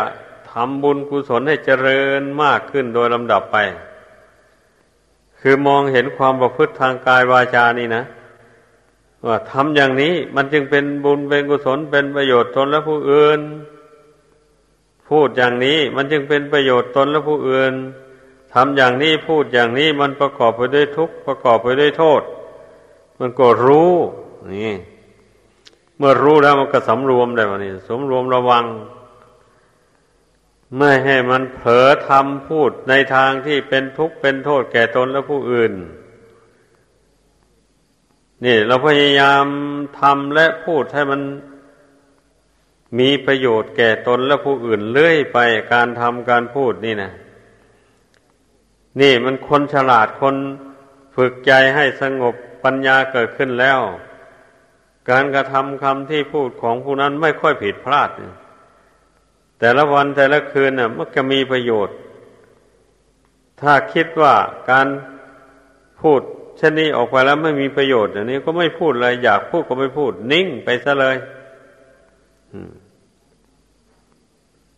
[0.52, 3.58] ทำบุญกุศลให้เจริญมากขึ้นโดยลำดับไป
[5.40, 8.04] คือมองเห็นความประพฤติทางกายวาจานี่นะ
[9.26, 13.40] ว่าทำอย่างนี้มันจึงเป็นบุญเป็นกุศลเป็นประโยชน์ตนและผู้อื่น
[15.10, 17.74] พูดอย่างนี้มันจึงเป็นประโยชน์ตนและผู้อื่น
[18.54, 22.22] ทำอย่างนี้พูดอย่างนี้มันประกอบไปด้วยทุกข์ประกอบไปด้วยโทษ
[23.20, 23.92] มันก็รู้
[24.54, 24.74] นี่
[25.98, 28.66] เมื่อรู้แล้วมันก็สำรวมได้วะนี่สมรวมระวัง
[30.76, 35.74] ไม่ให้มันเผลอทำพูดในทางที่เป็นทุกข์เป็นโทษแก่ตนและผู้อื่น
[38.46, 39.46] นี่ เราพยายาม
[40.00, 41.22] ทำและพูดให้มัน
[43.00, 45.38] มีประโยชน์แก่ตนและผู้อื่นเรื่อยไป
[45.74, 47.12] การทำการพูดนี่นะ
[49.02, 50.36] นี่มันคนฉลาดคน
[51.16, 53.80] ฝึกใจให้สงบปัญญาเกิดขึ้นแล้ว
[55.10, 58.10] การกระทำคำที่พูดของผู้นั้นไม่ค่อยผิดพลาด
[59.60, 61.96] แต่ละวันแต่ละคืนน่ะมันจะมีประโยชน์
[63.62, 64.34] ถ้าคิดว่า
[64.72, 64.88] การ
[66.02, 66.22] พูด
[66.58, 71.18] เช่นนี้ออกไปแล้วไม่มีประโยชน์อันนี้ก็ไม่พูดเลย อยากพูดก็ไม่พูด นิ่งไปซะเลย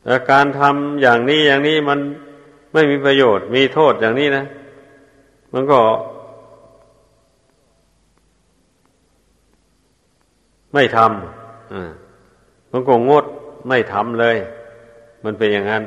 [0.03, 1.99] แต่การทำอย่างนี้อย่างนี้มัน
[2.73, 4.45] ไม่มีประโยชน์ มีโทษอย่างนี้นะ
[5.53, 5.79] มันก็
[10.73, 13.25] ไม่ทำมันก็งด
[13.67, 14.37] ไม่ทำเลย
[15.23, 15.83] มันเป็นอย่างนั้น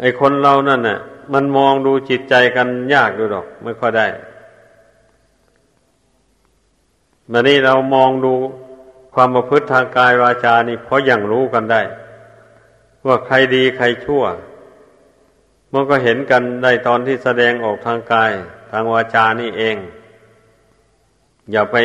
[0.00, 0.98] ไอ้คนเรานั่นน่ะ
[1.32, 4.06] มันมองดูจิตใจกันยากดูดอก ไม่ค่อยได้
[7.30, 8.32] มานี้เรามองดู
[9.14, 11.82] ความประพฤติทางกายวาจานี่เพราะอย่างรู้กันได้
[13.06, 14.24] ว่าใครดีใครชั่ว
[15.72, 18.32] มันก็เห็นกันได้ตอนที่แสดงออกทางกาย
[18.70, 19.76] ทางวาจานี่เอง
[21.52, 21.76] อย่าไป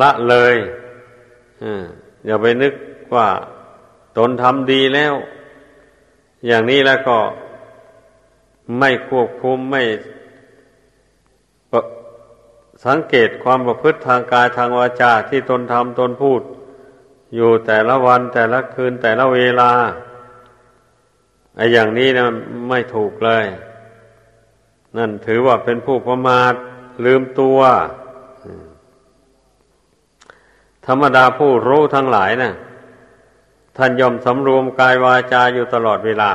[0.00, 0.54] ละเลย
[2.26, 2.74] อย่าไปนึก
[3.16, 3.28] ว่า
[4.18, 5.14] ตนทำดีแล้ว
[6.46, 7.18] อย่างนี้แล้วก็
[8.78, 9.82] ไม่ควบคุมไม่
[12.86, 16.42] สังเกตความประพฤติทางกายทางวาจาที่ตนทำตนพูด
[17.34, 19.72] อยู่แต่ละวันแต่ละคืนแต่ละเวลา
[21.56, 22.26] ไอ้อย่างนี้นะ
[22.68, 23.44] ไม่ถูกเลย
[24.96, 26.54] นั่นถือว่าเป็นผู้ประมาท
[27.04, 27.58] ลืมตัว
[30.86, 32.52] ธรรมดาผู้รู้ทั้งหลายนะ
[33.76, 36.32] ท่านยอมสำรวมกายวาจาอยู่ตลอดเวลา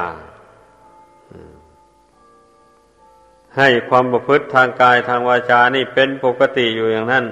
[3.58, 7.26] ให้ความประพฤติทางกายทางวาจานี่เป็นปกติอยู่อย่างนั้น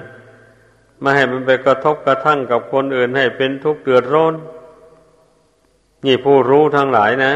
[1.00, 4.34] ไม่ให้มันไปกระทบกระทั่งกับคนอื่นให้เป็นทุกข์เดือดร้อน
[6.04, 7.34] นี่ผู้รู้ทั้งหลายนะ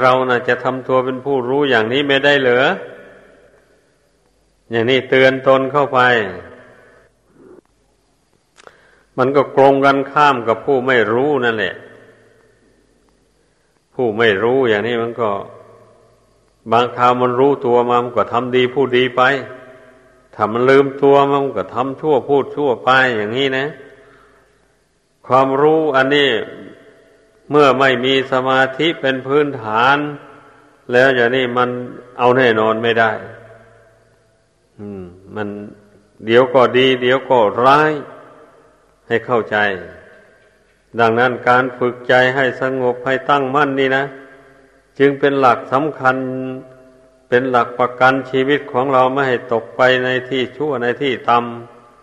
[0.00, 2.66] เรานะ่ะจะทำตัวเป็นผู้รู้อย่างนี้ไม่ได้เหรอ
[4.70, 6.00] อย่างนี้เตือนตนเข้าไป
[9.18, 11.74] มันก็กลงกันข้ามกับผู้ไม่รู้นั่นแหละ
[13.94, 15.30] ผู้ไม่รู้อย่างนี้มันก็
[16.72, 19.22] บางคราวมันรู้ตัวมันก็ทำดีพูดดีไป
[20.34, 23.66] ถ้ามันลืมตัวมันก็ทำชั่วพูดชั่วไปอย่างนี้นะ
[25.26, 26.30] ความรู้อันนี้
[27.50, 29.96] เมื่อไม่มีสมาธิเป็นพื้นฐาน
[30.92, 31.68] แล้วอย่างนี้มัน
[32.18, 33.10] เอาแน่นอนไม่ได้
[34.78, 35.02] อืม
[35.34, 35.48] มัน
[36.26, 37.92] เดี๋ยวก็ดี เดี๋ยวก็ร้าย
[39.12, 39.56] ให้เข้าใจ
[41.00, 44.04] ดังนั้นการฝึกใจให้สงบให้ตั้งมั่นนี่นะ
[44.98, 46.16] จึงเป็นหลักสำคัญ
[47.28, 51.38] เป็นหลักประกันชีวิตของเราไม่ให้ตกไปในที่ชั่วในที่ต่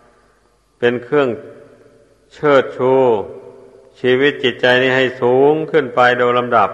[0.08, 1.28] ำเป็นเครื่อง
[2.34, 2.92] เชิดชู
[4.00, 6.70] ชีวิตจิตใจนี้ให้สูงขึ้นไปโดยลำดับ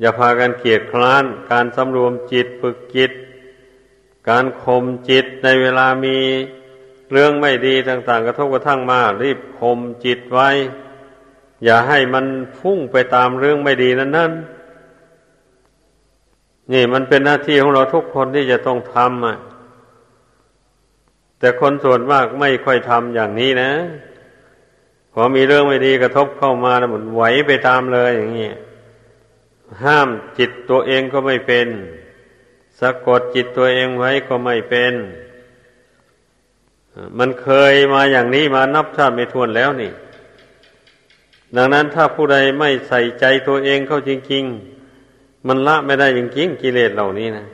[0.00, 3.12] อย่าพากันเกียดคร้าน การสำรวมจิตฝึกจิต
[4.28, 6.18] การข่มจิตในเวลามี
[7.12, 10.50] เรื่องไม่ดีต่าง ๆ กระทบกระทั่งมา รีบข่มจิตไว้
[11.64, 12.26] อย่าให้มัน
[12.58, 14.32] ฟุ้งไปตามเรื่องไม่ดีนั้นนั่น
[16.72, 19.38] นี่มันเป็นหน้าที่ของเราทุกคนที่จะต้องทำอะ
[21.38, 23.72] แต่คนส่วนมากไม่ค่อยทำอย่างนี้นะ
[25.12, 28.50] พอมีเรื่องไม่ดีกระทบเข้ามาแล้วมันไหวไปตามเลยอย่างนี้
[29.84, 31.68] ห้ามจิตตัวเองก็ไม่เป็น
[32.80, 34.94] สะกดจิตตัวเองไว้ก็ไม่เป็น
[37.18, 39.92] มันเคยมาอย่างนี้มานับชาติไม่ทวนแล้วนี่
[41.56, 44.44] ดังนั้นถ้าผู้ใดไม่ใส่ใจตัวเองเข้าจริง
[44.96, 47.44] ๆ มันละไม่ได้จริงๆกิเลสเหล่านี้นะ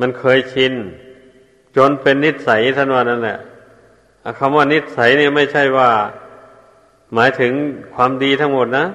[0.00, 0.72] มันเคยชิน
[1.76, 3.38] จนเป็นนิสัยท่านว่านั่นแหละ
[4.38, 5.90] คำว่านิสัยเนี่ยไม่ใช่ว่า
[7.14, 7.52] หมายถึง
[7.94, 8.86] ความดีทั้งหมดนะ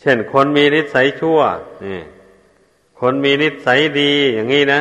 [0.00, 1.38] เช่นคนมีนิสัยชั่ว
[1.84, 2.00] นี่
[3.00, 4.80] คนมีนิสัยดีอย่างนี้นะ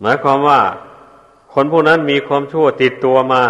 [0.00, 0.60] หมายความว่า
[1.54, 3.44] คนผู้นั้นมีความชั่วติดตัวมา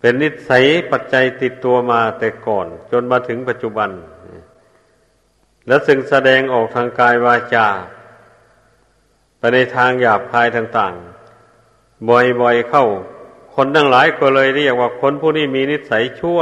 [0.00, 3.90] เป็นนิสัยปัจจัยติดตัวมาแต่ก่อน จนมาถึงปัจจุบัน
[5.66, 7.66] และซึ่งแสดงออกทางกายวาจา
[9.38, 10.94] ไปในทางหยาบคายต่าง
[11.50, 12.84] ๆ บ่อยๆเข้า
[13.54, 16.40] คนทั้งหลายก็เลยเรียกว่าคนผู้นี้มีนิสัยชั่ว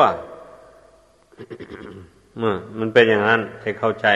[2.79, 4.07] มันเป็นอย่างนั้นให้เข้าใจ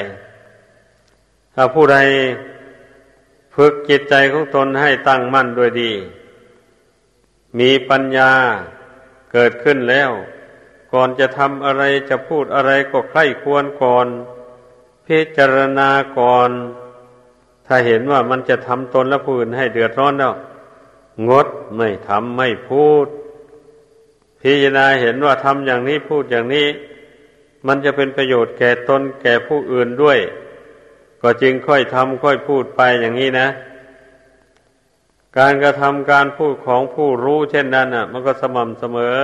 [1.55, 1.97] ถ้าผู้ใด
[3.61, 5.93] ฝึกจิตใจของตนให้ตั้งมั่นด้วยดี
[7.59, 8.33] มีปัญญา
[9.33, 10.11] เกิดขึ้นแล้ว
[10.93, 14.07] ก่อนจะทำอะไรจะพูดอะไรก็ใคร่ควรก่อน
[15.07, 16.51] พิจารณาก่อน
[17.67, 20.35] ถ้าเห็นว่ามันจะทำตนและผู้อื่นให้เดือดร้อนแล้ว
[21.29, 23.07] งดไม่ทำไม่พูด
[24.41, 26.67] พิจารณาเห็นว่าทำอย่างนี้พูดอย่างนี้
[27.67, 30.19] มันจะเป็นประโยชน์แก่ตนแก่ผู้อื่นด้วย
[31.23, 33.49] ก็จึงค่อยทำค่อยพูดไปอย่างนี้นะ
[35.39, 39.19] การกระทำการพูดของผู้รู้เช่นนั้นอะ มันก็สม่ำเสมอ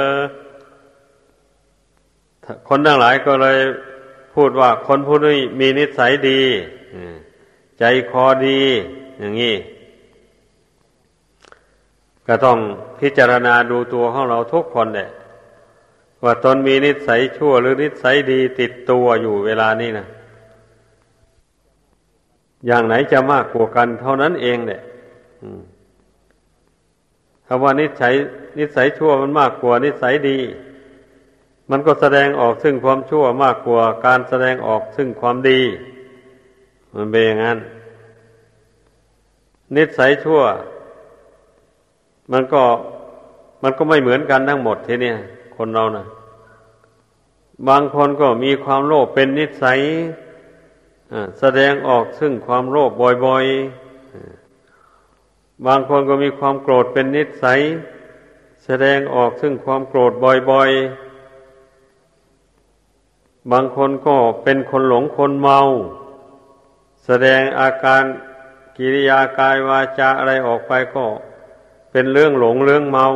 [2.68, 3.58] คนทั้งหลายก็เลย
[4.34, 6.42] พูดว่าคนผู้นี้มีนิสัยดี
[7.78, 8.60] ใจคอดี
[9.18, 9.56] อย่างนี้
[12.26, 12.58] ก็ต้อง
[13.00, 15.08] พิจารณาดูตัวของเราทุกคนเนี่ย
[16.24, 20.06] ว่าตนมีนิสัยชั่วหรือนิสัยดีติดตัวอยู่เวลานี้นะ
[22.66, 24.80] อย่างไหนจะมากกว่ากันเท่านั้นเองเนี่ย
[27.46, 28.14] ถ้าว่านิสัย
[28.58, 30.38] นิสัยชั่วมันมากกว่านิสัยดี
[31.70, 35.60] มันก็แสดงออกซึ่งความชั่วมากกว่าการแสดงออกซึ่งความดี
[36.94, 37.58] มันเป็นอย่างนั้น
[39.76, 40.42] นิสัยชั่ว
[42.32, 42.62] มันก็
[43.62, 45.16] มันก็ไม่เหมือนกันทั้งหมดทีเนี้ย
[45.56, 46.06] คนเรานะ
[47.68, 49.78] บางคนก็มีความโลภเป็นนิสัย
[51.40, 52.92] แสดงออกซึ่งความโลภ
[53.26, 57.60] บ่อยๆ บางคนก็มีความโกรธเป็นนิสัย
[58.64, 60.12] แสดงออกซึ่งความโกรธ
[60.50, 65.60] บ่อยๆ บางคนก็เป็นคนหลงคนเมา
[67.06, 68.02] แสดงอาการ
[68.76, 71.04] กิริยากายวาจาอะไรออกไปก็
[71.90, 73.06] เป็นเรื่องหลงเรื่องเมา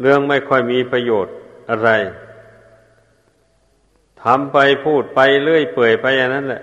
[0.00, 1.34] เรื่องไม่ค่อยมีประโยชน์
[1.70, 1.90] อะไร
[4.26, 6.62] ทำไปพูดไปเรื่อยเปื่อยไปอย่างนั้นแหละ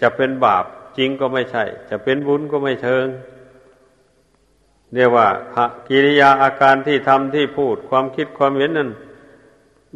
[0.00, 0.64] จะเป็นบาป
[0.98, 3.06] จริงก็ไม่ใช่ จะเป็นบุญก็ไม่เชิง
[4.94, 5.26] เรียกว่า
[5.88, 8.90] กิริยาอาการที่ทำที่พูดความคิดความเห็นนั้น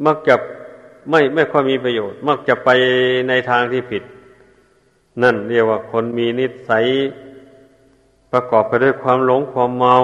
[0.06, 0.34] มักจะ
[1.10, 2.68] ไม่ไม่ค่อยมีประโยชน์ มักจะไป
[3.28, 4.02] ในทางที่ผิด
[5.22, 6.84] นั่นเรียกว่าคนมีนิสัย
[8.32, 9.96] ประกอบไปด้วยความหลงความเมา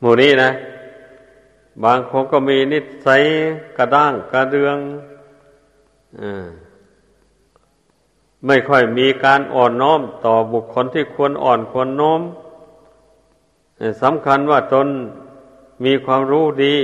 [0.00, 0.50] หมู่นี้นะ
[1.84, 3.22] บางคนก็มีนิสัย
[3.76, 4.76] กระด้างกระเดือง
[6.20, 6.22] อ
[8.46, 12.20] ไม่ค่อยมีการอ่อนน้อมต่อบุคคลที่ควรอ่อนควรน้อม
[14.02, 14.88] สำคัญว่าตน
[15.84, 16.76] มีความรู้ดี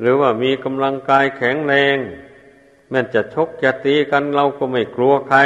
[0.00, 1.96] หรือว่ามีกำลังกายแข็งแรง
[2.90, 5.38] แม้จะชกจะตีกันเราก็ไม่กลัวใคร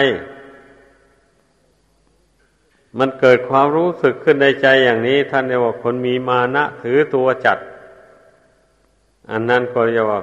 [2.99, 7.59] มันเกิดความรู้สึกขึ้นในใจอย่างนี้ ท่านเรียกว่าคนมีมานะถือตัวจัด
[9.31, 10.23] อันนั้นก็เรียกว่า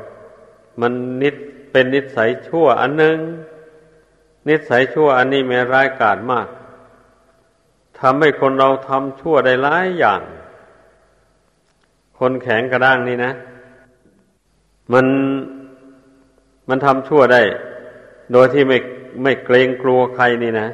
[0.81, 1.35] มันนิด
[1.71, 3.17] เป็นนิสัยชั่วอันหนึ่ง
[4.49, 6.47] นิสัยชั่วอันนี้มีร้ายกาจมาก
[7.99, 10.21] ทำให้คนเราทำชั่วได้หลายอย่าง
[12.19, 13.31] คนแข็งกระด้างนี่นะ
[14.93, 15.05] มัน
[16.69, 17.41] มันทำชั่วได้
[18.31, 18.77] โดยที่ไม่
[19.23, 20.67] ไม่เกรงกลัวใครนี่นะ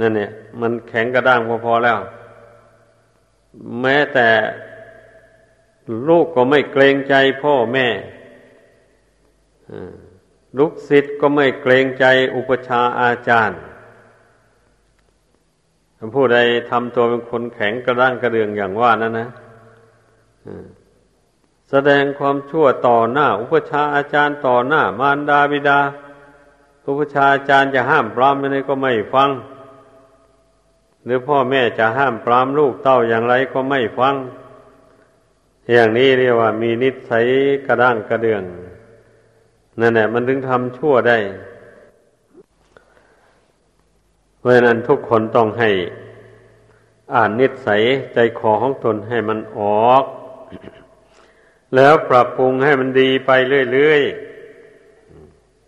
[0.00, 1.98] นั่นเนี่ย มันแข็งกระด้างพอๆแล้ว
[3.80, 4.28] แม้แต่
[6.08, 7.88] ลูกก็ไม่เกรงใจพ่อแม่
[10.58, 12.04] ลูกศิษย์ก็ไม่เกรงใจ
[12.36, 13.60] อุปชาอาจารย์
[16.14, 16.38] ผู้ใด
[16.70, 19.28] ทำตัวเป็นคนแข็งกระด้างกระเดืองอย่างว่านั้นนะ
[21.70, 25.80] แสดงความชั่วต่อหน้า อุปชาอาจารย์ต่อหน้า มารดาบิดา
[26.88, 29.30] อุปชาอาจารย์จะห้ามปรามอะไรก็ไม่ฟัง
[31.04, 34.14] หรือพ่อแม่จะห้ามปรามลูกเต้าอย่างไรก็ไม่ฟัง
[35.72, 37.26] อย่างนี้เรียกว่ามีนิสัย
[37.66, 38.42] กระด้างกระเดือง
[39.80, 41.18] นั่นแหละมันถึงทำชั่วได้
[44.38, 45.70] เพราะนั้นทุกคนต้องให้
[47.14, 47.82] อ่านนิสัย
[48.14, 50.04] ใจคอของตนให้มันออก
[51.74, 53.30] แล้วปรับปรุงให้มันดีไป
[53.72, 54.02] เรื่อย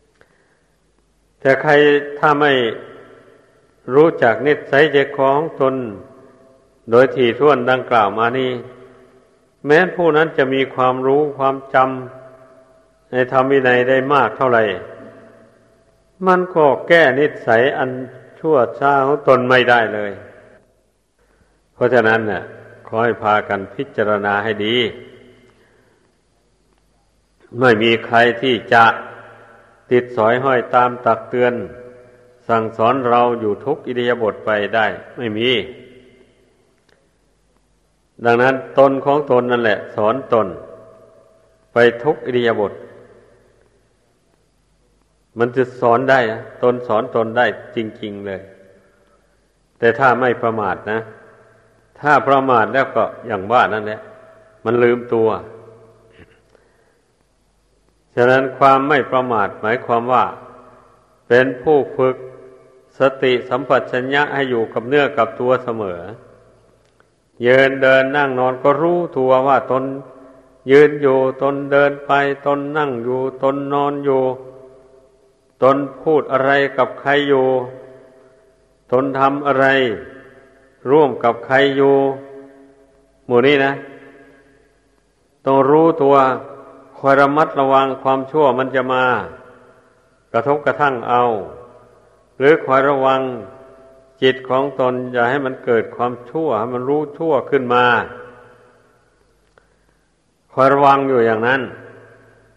[0.02, 1.72] ๆ แต่ใคร
[2.18, 2.52] ถ้าไม่
[3.94, 5.74] รู้จักนิสัยใจคอของตน
[6.90, 8.50] โดยที่ท่วนดังกล่าวมานี้
[9.66, 14.64] แม้ผู้นั้นจะมีความรู้ความจำในธรรมวินัยได้มากเท่าไหร่
[16.26, 17.90] มันก็แก้นิสัยอัน
[18.38, 20.12] ชั่วช้าของตนไม่ได้เลย
[21.74, 22.42] เพราะฉะนั้นเนี่ย
[22.86, 24.76] ขอให้พากันพิจารณาให้ดี
[27.60, 28.84] ไม่มีใครที่จะ
[29.90, 31.54] ติดสอยห้อยตามตักเตือน
[32.48, 34.86] สั่งสอนเราอยู่ทุกอิริยาบถไปได้
[35.16, 35.50] ไม่มี
[38.24, 40.46] ดังนั้นตนของตนนั่นแหละ สอนตน
[41.72, 42.72] ไปทุกอิริยาบถ
[45.38, 46.20] มันจะสอนได้
[46.62, 47.46] ตนสอนตนได้
[47.76, 48.40] จริง ๆเลย
[49.78, 51.00] แต่ถ้าไม่ประมาทนะ
[52.00, 54.00] ถ้าประมาทแล้วก็อย่างว่านั่นแหละ
[54.64, 55.28] มันลืมตัว
[58.14, 60.24] ฉะนั้นความไม่ประมาทหมายความว่า
[61.28, 62.16] เป็นผู้ฝึก
[62.98, 66.00] สติสัมปชัญญะให้อยู่กับเนื้อกับตัวเสมอ
[67.44, 69.84] ยืนเดินนั่งนอนก็รู้ตัวว่าตน
[70.70, 72.12] ยืนอยู่ตนเดินไป
[72.46, 74.22] ตนนั่งอยู่ตนนอนอยู่
[75.62, 77.46] ตนพูดอะไรกับใครอยู่
[78.92, 79.66] ตนทำอะไร
[80.90, 81.94] ร่วมกับใครอยู่
[83.26, 83.72] หมู่นี้นะ
[85.44, 86.14] ต้องรู้ตัว
[86.98, 89.04] คอยระมัดระวังความชั่วมันจะมา
[90.32, 91.22] กระทบกระทั่งเอา
[92.38, 93.20] หรือคอยระวัง
[94.22, 97.84] จิตของตนอย่าให้มันเกิดความชั่วให้มันรู้ชั่วขึ้นมา
[100.52, 101.62] คอยระวังอยู่อย่างนั้น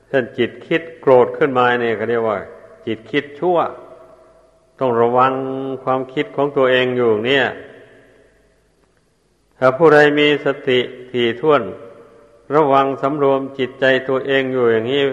[0.08, 2.38] เช่นจิตคิดโกรธขึ้นมาเนี่ยเขาเรียกว่า
[2.86, 3.58] จิตคิดชั่ว
[4.80, 5.34] ต้องระวัง
[5.84, 7.46] ความคิดของตัวเองอยู่เนี่ย
[9.58, 10.80] ถ้าผู้ใดมีสติ
[11.12, 11.62] ถี่ถ้วน
[12.56, 15.04] ระวังสำรวมจิตใจตัวเองอยู่อย่างนี้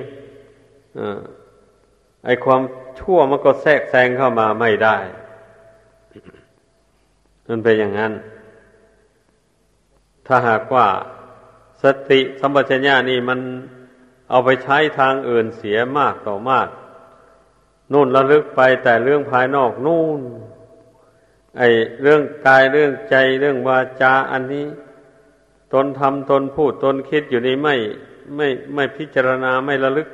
[2.25, 2.63] ไอความ
[3.01, 4.97] ชั่วมันก็แทรกแซงเข้ามาไม่ได้
[7.49, 8.13] มันเป็นอย่างนั้น
[10.27, 10.87] ถ้าหากว่า
[11.83, 13.41] สติสัมปชัญญะนี่มัน
[14.31, 16.69] เอาไปใช้ทางอื่นเสียมากต่อมาก
[17.93, 20.21] นู่นระลึกไปแต่เรื่องภายนอกนู่น
[21.59, 21.63] ไอ
[22.03, 24.67] เรื่องกายเรื่องใจเรื่องวาจาอันนี้
[25.73, 27.75] ตนทำตนพูดตนคิดอยู่นี้ไม่
[28.37, 30.09] ไม่ไม่พิจารณาไม่ระลึก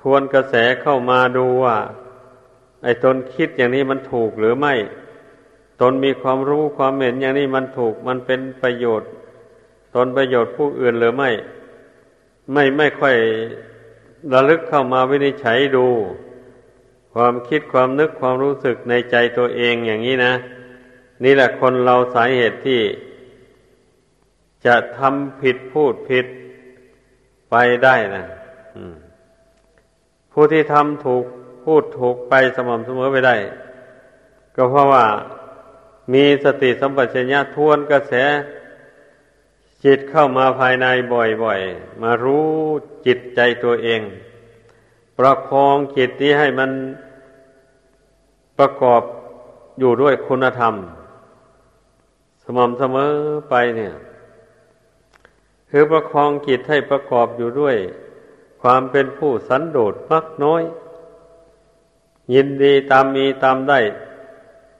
[0.00, 1.76] ทวนกระแสเข้ามาดูว่า
[2.84, 4.74] ไอ้ตนคิดอย่างนี้มันถูกหรือไม่
[5.82, 9.10] ตนมีความรู้ความเห็นอย่างนี้มันถูกมันเป็นประโยชน์
[9.94, 11.30] ตนประโยชน์ผู้อื่นหรือไม่
[12.52, 13.16] ไม่ไม่ค่อย
[14.32, 15.86] ระลึกเข้ามาวินิจฉัยดู
[17.14, 20.32] ความคิดความนึกความรู้สึกในใจตัวเองอย่างนี้นะ
[21.24, 22.80] นี่แหละคนเราสาเหตุที่
[24.66, 26.26] จะทำผิดพูดผิด
[27.50, 27.54] ไป
[27.84, 28.24] ได้นะ
[30.32, 31.24] ผู้ที่ทำถูก
[31.64, 33.36] พูดถูกไปสม่ำเสมอไปได้
[34.56, 35.04] ก็เพราะว่า
[36.12, 38.14] มีสติสัมปชัญญะทวนกระแส
[39.84, 42.48] จิตเข้ามาภายในบ่อยๆ มารู้
[43.06, 44.00] จิตใจตัวเอง
[45.18, 46.70] ประคองจิตนี้ให้มัน
[48.58, 49.02] ประกอบ
[49.78, 50.74] อยู่ด้วยคุณธรรม
[52.42, 53.12] สม่ำเสมอ
[53.48, 53.94] ไปเนี่ย
[55.70, 57.76] คือประคองจิตให้ประกอบอยู่ด้วย
[58.62, 60.62] ความเป็นผู้สันโดษมักน้อย
[62.34, 63.80] ยินดีตามมีตามได้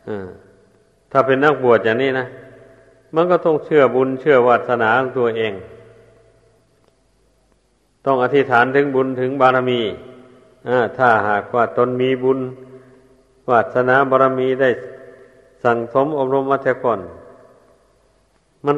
[0.09, 0.29] อ่า
[1.13, 2.27] ถ้าเป็นนักบวชอย่างนี้นะ
[3.15, 5.53] มันก็ต้องเชื่อบุญเชื่อวาสนาของตัวเอง
[8.07, 9.81] ต้องอธิษฐานถึงบุญถึงบารมี
[10.99, 12.39] ถ้าหากว่าตนมีบุญ
[13.51, 14.71] วาสนาบารมีได้
[15.65, 17.01] สั่งสมอบรมมาแต่ก่อน
[18.67, 18.77] มัน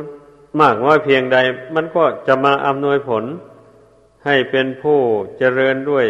[0.61, 1.37] มากน้อยเพียงใด
[1.75, 3.25] มันก็จะมาอำนวยผล
[4.25, 4.99] ให้เป็นผู้
[5.39, 6.07] เจริญด้วย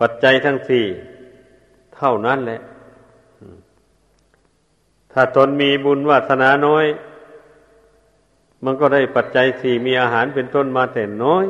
[0.00, 0.84] ปัจจัยทั้งสี่
[1.96, 2.60] เท่านั้นแหละ
[5.18, 6.86] ถ้าตนมีบุญวาสนาน้อย
[8.64, 11.46] มันก็ได้ปัจจัยสี่มีอาหารเป็นต้นมาแต่น้อย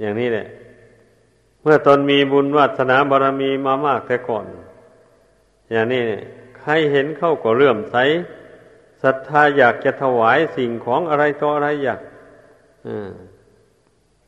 [0.00, 0.46] อย่างนี้แหละ
[1.62, 4.44] เมื่อตนมีบุญวาสนาบารมีมามากแต่ก่อน
[5.70, 6.22] อย่างนี้เนี่ย
[6.58, 7.96] ใครเห็นเข้าก็เลื่อมใส
[9.02, 12.00] ศรัทธาอยากจะถวายสิ่งของอะไรต่ออะไรอยาก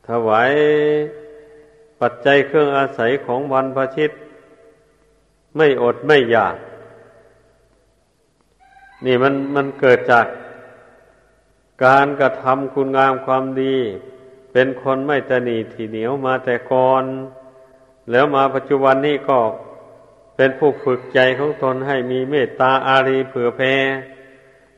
[0.09, 0.51] ถวาย
[2.01, 4.11] ปัจจัยเครื่องอาศัยของวันพระชิต
[5.55, 6.55] ไม่อดไม่อยาก
[9.05, 10.25] นี่มันมันเกิดจาก
[11.85, 13.75] การกระทำคุณงามความดี
[14.51, 17.03] เป็นคนไม่ตนีทีเหนียวมาแต่ก่อน
[18.11, 19.39] แล้วมาปัจจุบันนี้ก็
[20.35, 23.73] เป็นผู้ฝึกใจของตนให้มีเมตตาอารีเผื่อแผ่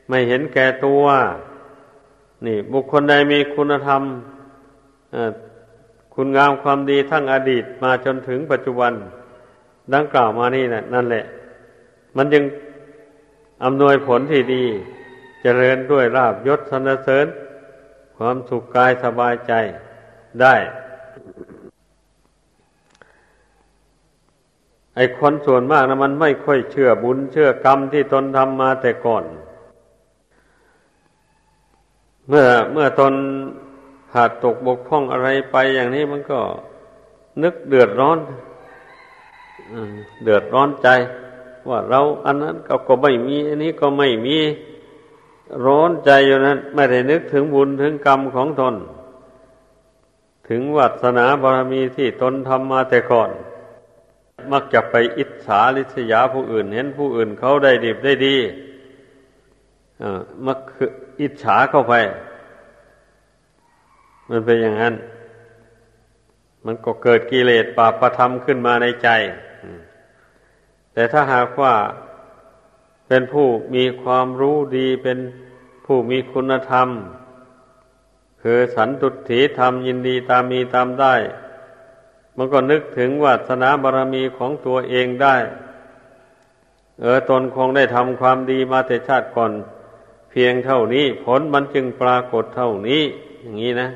[0.08, 1.04] ไม่เห็นแก่ตัว
[2.46, 4.02] นี่ บุคคลใดมีคุณธรรม
[6.14, 8.92] คุณงามความดีทั้งอดีตมาจนถึงปัจจุบัน
[9.94, 11.24] ดังกล่าวมานี่นะนั่นแหละ
[12.16, 12.44] มันยัง
[13.64, 17.26] อำนวยผลที่ดีจเจริญด้วยราบยศสนเสริญ
[18.16, 19.52] ความสุขกายสบายใจ
[20.40, 20.54] ได้
[24.96, 29.24] ไอ้คนส่วนมากนะมันไม่ค่อยเชื่อบุญเชื่อกรรมที่ตนทำมาแต่ก่อน
[32.28, 33.14] เมื่อเมื่อตน
[34.12, 36.40] ขาดตกบกพร่องอะไรไปอย่างนี้มันก็
[37.42, 38.18] นึกเดือดร้อน
[40.22, 40.88] เดือดร้อนใจ
[41.68, 44.38] ว่าเราอันนั้นก็ก็ไม่มี อันนี้ก็ไม่มี
[45.64, 48.74] ร้อนใจอยู่นั้น ไม่ได้นึกถึงบุญถึงกรรมของตน
[50.48, 53.30] ถึงวัสนาบารมีที่ตนทำมาแต่ก่อน
[54.52, 58.36] มักจะไปอิจฉาริษยาผู้อื่น เห็นผู้อื่นเขาได้ดีได้ดี
[60.46, 60.90] มักคือ
[61.20, 61.94] อิจฉาเข้าไป
[64.28, 64.94] มันเป็นอย่างนั้น
[66.64, 69.08] มันก็เกิดกิเลสปาประธรรมขึ้นมาในใจ
[70.92, 71.74] แต่ถ้าหากว่า
[73.08, 75.18] เป็นผู้มีความรู้ดีเป็น
[75.86, 76.88] ผู้มีคุณธรรม
[78.42, 81.14] คือสันตุถีธรรมยินดีตามมีตามได้
[82.36, 85.36] มันก็นึกถึงวาสนาบารรมีของตัวเองได้
[87.00, 89.52] เออตนคงได้ทำความดีมาแต่ชาติก่อน
[90.30, 93.02] เพียงเท่านี้ ผลมันจึงปรากฏเท่านี้
[93.42, 93.88] อย่างนี้นะ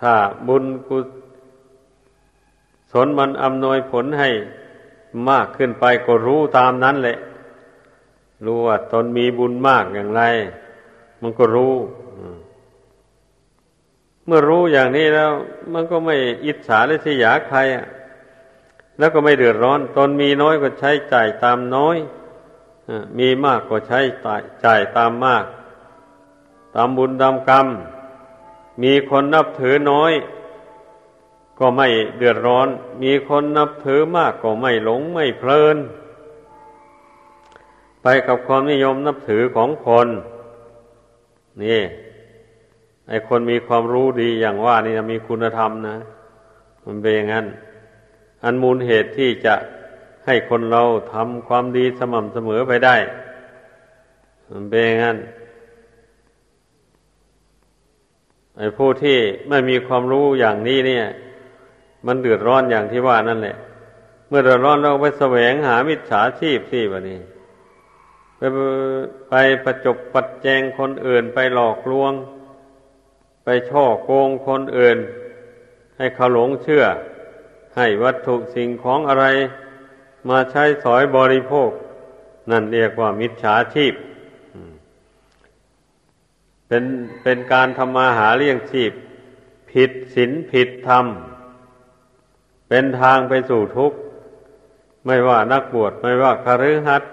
[0.00, 0.14] ถ้า
[0.48, 0.98] บุญกุ
[2.92, 4.30] ศลมันอำนวยผลให้
[5.30, 7.18] มากขึ้นไปก็รู้ตามนั้นแหละ
[8.44, 10.22] รู้ว่าตนมีบุญมากอย่างไร
[11.22, 11.74] มันก็รู้
[14.26, 15.30] เมื่อรู้อย่างนี้แล้ว
[15.72, 17.86] มันก็ไม่อิจฉาและเสียาใครอะ
[18.98, 21.96] แล้วก็ไม่เดือดร้อน ตนมีน้อยก็ใช้จ่ายตามน้อย
[23.18, 24.00] มีมากก็ใช้
[24.64, 25.44] จ่ายตามมาก
[26.74, 27.66] ตามบุญตามกรรม
[28.82, 30.12] มีคนนับถือน้อย
[31.58, 32.68] ก็ไม่เดือดร้อน
[33.02, 35.76] มีคนนับถือมากก็ไม่หลงไม่เพลิน
[38.02, 40.08] ไปกับความนิยมนับถือของคน
[41.62, 41.80] นี่
[43.08, 45.96] ไอคนมีความรู้ดีอย่างว่านี่มีคุณธรรมนะ
[46.84, 47.46] มันเป็นอย่างนั้น
[48.44, 49.54] อันมูลเหตุที่จะ
[50.26, 50.82] ให้คนเรา
[51.12, 52.96] ทำความดีสม่ำเสมอไปได้
[54.50, 55.16] มันเป็นอย่างนั้น
[58.56, 61.06] ไอผู้ที่ไม่มีความรู้อย่างนี้เนี่ย
[62.06, 63.56] มันเดือดร้อนอย่างที่ว่านั่นแหละ
[64.28, 67.20] เมื่อเดือดร้อนเราไปแสวงหามิจฉาชีพสิบะนี้
[68.36, 68.42] ไป
[69.28, 69.34] ไป
[69.64, 72.12] ประจบปัดแจงคนอื่นไปหลอกลวง
[73.44, 74.98] ไปช่อโกงคนอื่น
[75.96, 76.84] ให้เขาหลงเชื่อ
[77.76, 79.24] ให้วัตถุสิ่งของอะไร
[80.28, 81.70] มาใช้สอยบริโภค
[82.50, 83.94] นั่นเรียกว่ามิจฉาชีพ
[86.66, 86.84] เป็น
[87.22, 88.92] เป็นการทำมาหาเลี้ยงชีพ
[89.70, 91.06] ผิดศีลผิดธรรม
[92.74, 93.98] เป็นทางไปสู่ทุกข์
[95.06, 97.10] ไม่ว่านักบวชไม่ว่าคฤหัสถ์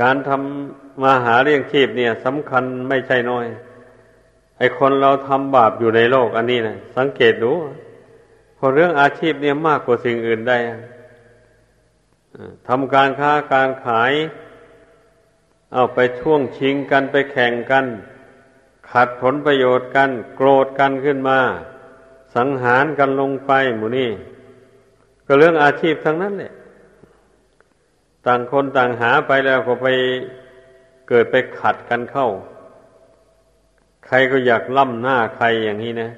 [0.00, 3.46] การทำมาหาเลี้ยงชีพเนี่ยสำคัญไม่ใช่น้อย
[4.58, 7.52] ไอคนเราทำบาปอยู่ในโลก อันนี้นะสังเกตดู
[8.56, 10.58] พอเรื่องอาชีพเนี่ยมากกว่าสิ่งอื่นได้
[12.68, 14.12] ทำการค้าการขาย
[15.72, 17.84] เอาไปช่วงชิงกันไปแข่งกัน
[18.90, 21.40] ขัดผลประโยชน์กัน โกรธกันขึ้นมา
[22.34, 24.10] สังหารกันลงไปหมูนี่
[25.26, 26.52] ก็เรื่องอาชีพทั้งนั้นแหละ
[28.26, 29.86] ต่างคนต่างหาไปแล้วก็ไป
[31.08, 32.28] เกิดไปขัดกันเข้า
[34.06, 36.10] ใครก็อยากล่ำหน้าใครอย่างนี้นะ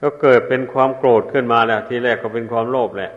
[0.00, 3.12] ก็เกิดเป็นความโกรธขึ้นมาแล้ว ทีแรกก็เป็นความโลภแหละ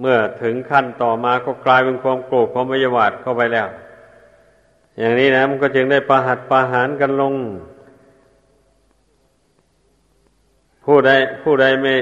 [0.00, 3.68] เมื่อถึงขั้นต่อมาก็กลายเป็นความโกรธความไม่ยาดเข้าไปแล้ว
[4.98, 7.34] อย่างนี้นะมันก็จึงได้ประหัตประหารกันลง
[10.86, 11.10] ผู้ใด
[11.42, 11.94] ผู้ใดไม่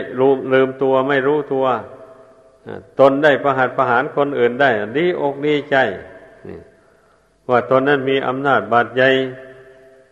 [0.52, 1.66] ลืมตัวไม่รู้ตัว
[3.00, 5.76] ตนได้ประหัตประหารคนอื่นได้ดีอกดีใจ
[7.48, 9.08] ว่าตนนั้นมีอำนาจบาดใหญ่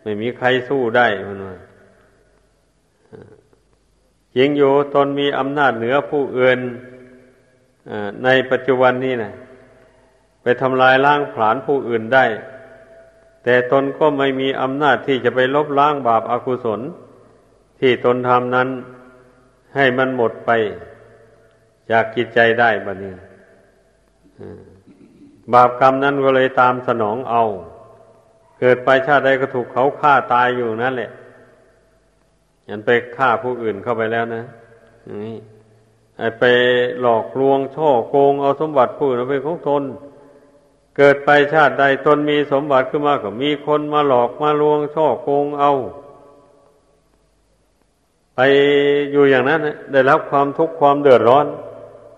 [0.01, 1.57] ไม่มีใครสู้ได้มันว่า
[4.35, 6.59] จริงอยู่ตนมีอำนาจเหนือผู้อื่น
[8.23, 9.33] ในปัจจุบันนี้นะ
[10.41, 12.25] ไปทำลายล้างผลาญผู้อื่นได้
[13.43, 16.81] แต่ตนก็ไม่มีอำนาจที่จะไปลบล้างบาปอากุศล
[17.85, 18.69] ที่ตนทำนั้น
[19.75, 20.51] ให้มันหมดไป
[21.91, 23.13] จากกิจใจได้บัดนี้
[25.53, 27.43] บาปกรรมนั้นก็เลยตามสนองเอา
[28.59, 31.11] เกิดไปชาติใดก็ถูกเขาฆ่าตายอยู่นั่นแหละ
[32.69, 34.43] ยันไปฆ่าผู้อื่นเข้าไปแล้วนะ
[35.25, 35.37] นี่
[36.39, 36.43] ไป
[37.01, 39.83] หลอกลวงช่อโกงเอาสมบัติผู้อื่นเป็นของตน
[40.97, 45.73] เกิดไปชาติใดตนมีสมบัติขึ้นมาก็มีคนมาหลอกมาลวงช่อโกงเอา
[48.35, 48.39] ไป
[49.11, 49.59] อยู่อย่างนั้น
[49.93, 51.45] ได้รับความทุกข์ความเดือดร้อน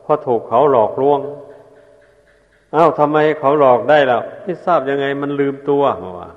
[0.03, 1.19] เพราะถูกเขาหลอกลวง
[2.75, 5.83] อ้าวทำไมเขาหลอกได้ล้วไม่ทราบยังไงมันลืมตัว
[6.19, 6.29] ว่า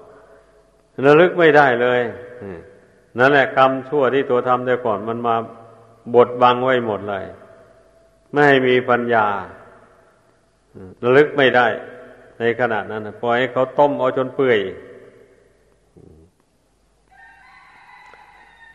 [1.07, 2.01] ระลึกไม่ได้เลย
[3.18, 5.35] นั่นแหละกรรมชั่วที่ตัวทำแต่ก่อนมันมา
[6.14, 7.24] บดบังไว้หมดเลย
[8.33, 9.26] ไม่ให้มีปัญญา
[11.03, 11.66] ระลึกไม่ได้
[12.39, 14.59] ในขณะนั้นปล่อยให้เขาต้มเอาจนเปื่อย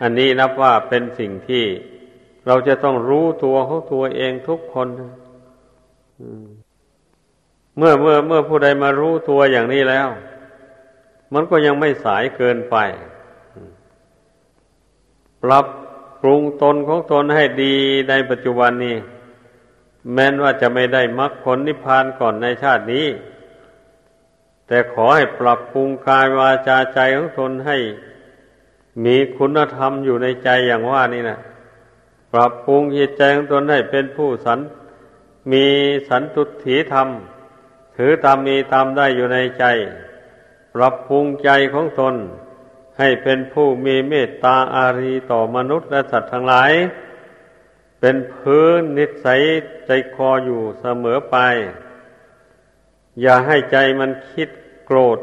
[0.03, 1.65] อันนี้นับว่าเป็นสิ่งที่
[2.47, 4.87] เราจะต้องรู้ตัวของตัวเองทุกคน
[7.77, 10.07] เมื่อเมื่อเมื่อผู้ใดมารู้ตัวอย่างนี้แล้ว
[11.33, 12.75] มันก็ยังไม่สายเกินไป
[15.43, 15.65] ปรับ
[16.21, 17.75] ปรุงตนของตนให้ดี
[18.09, 18.97] ในปัจจุบันนี้
[20.13, 23.07] แม้นว่าจะไม่ได้มรรคผลนิพพานก่อนในชาตินี้
[24.67, 27.77] แต่ขอให้ปรับปรุงกายวาจาใจของตนให้
[29.03, 31.39] มีคุณธรรมอยู่ในใจอย่างว่านี่นะ
[32.33, 34.59] ปรับปรุงจิตใจของตนให้เป็นผู้สัน
[35.51, 35.65] มี
[36.09, 37.07] สันตุถีธรรม
[37.97, 39.65] ถือตามมีตามได้อยู่ในใจ
[40.75, 42.15] ปรับปรุงใจของตน
[42.99, 46.71] ให้เป็นผู้มีเมตตาอารีต่อมนุษย์และสัตว์ทั้งหลาย
[47.99, 49.41] เป็นพื้นนิสัย
[49.85, 51.35] ใจคออยู่เสมอไป
[53.21, 54.49] อย่าให้ใจมันคิด
[54.85, 55.19] โกรธ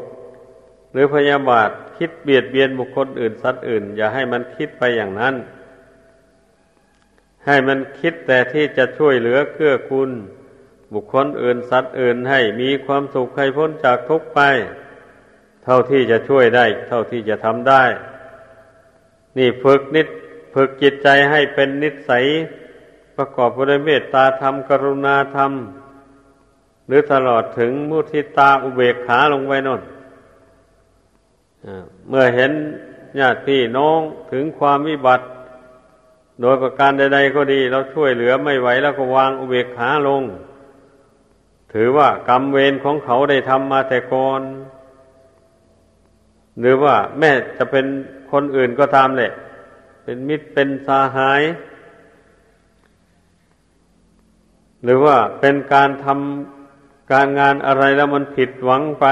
[0.91, 1.69] หรือพยาบาท
[2.03, 5.35] คิดเบียดเบียนบุคคลอื่นสัตว์อื่น อย่าให้มันคิดไปอย่างนั้น
[7.45, 10.11] ให้มันคิดแต่ที่จะช่วยเหลือเกื้อกูล
[10.93, 14.39] บุคคลอื่นสัตว์อื่นให้มีความสุขให้พ้นจากทุกข์ไป
[15.63, 17.83] เท่าที่จะช่วยได้ เท่าที่จะทำได้
[19.37, 20.07] นี่ฝึกนิด
[20.53, 22.25] ฝึกจิตใจให้เป็นนิสัย
[23.15, 25.51] ประกอบด้วยเมตตาธรรม กรุณาธรรม
[26.87, 29.81] หรือตลอดถึงมุทิตาอุเบกขาลงไว้นน
[32.09, 32.51] เมื่อเห็น
[33.19, 33.99] ญาติพี่น้อง
[34.31, 35.25] ถึงความวิบัติ
[36.41, 40.23] โดยประการใดๆก็ดี เราช่วยเหลือไม่ไหวแล้วก็วางอุเบกขาลง
[41.73, 44.41] ถือว่ากรรมเวรของเขาได้ทำมาแต่ก่อน
[46.59, 47.85] หรือว่าแม่จะเป็น
[48.31, 49.31] คนอื่นก็ตามแหละ
[50.03, 51.41] เป็นมิตรเป็นสาหาย
[54.83, 59.05] หรือว่าเป็นการทำการงานอะไรแล้วมันผิดหวังไป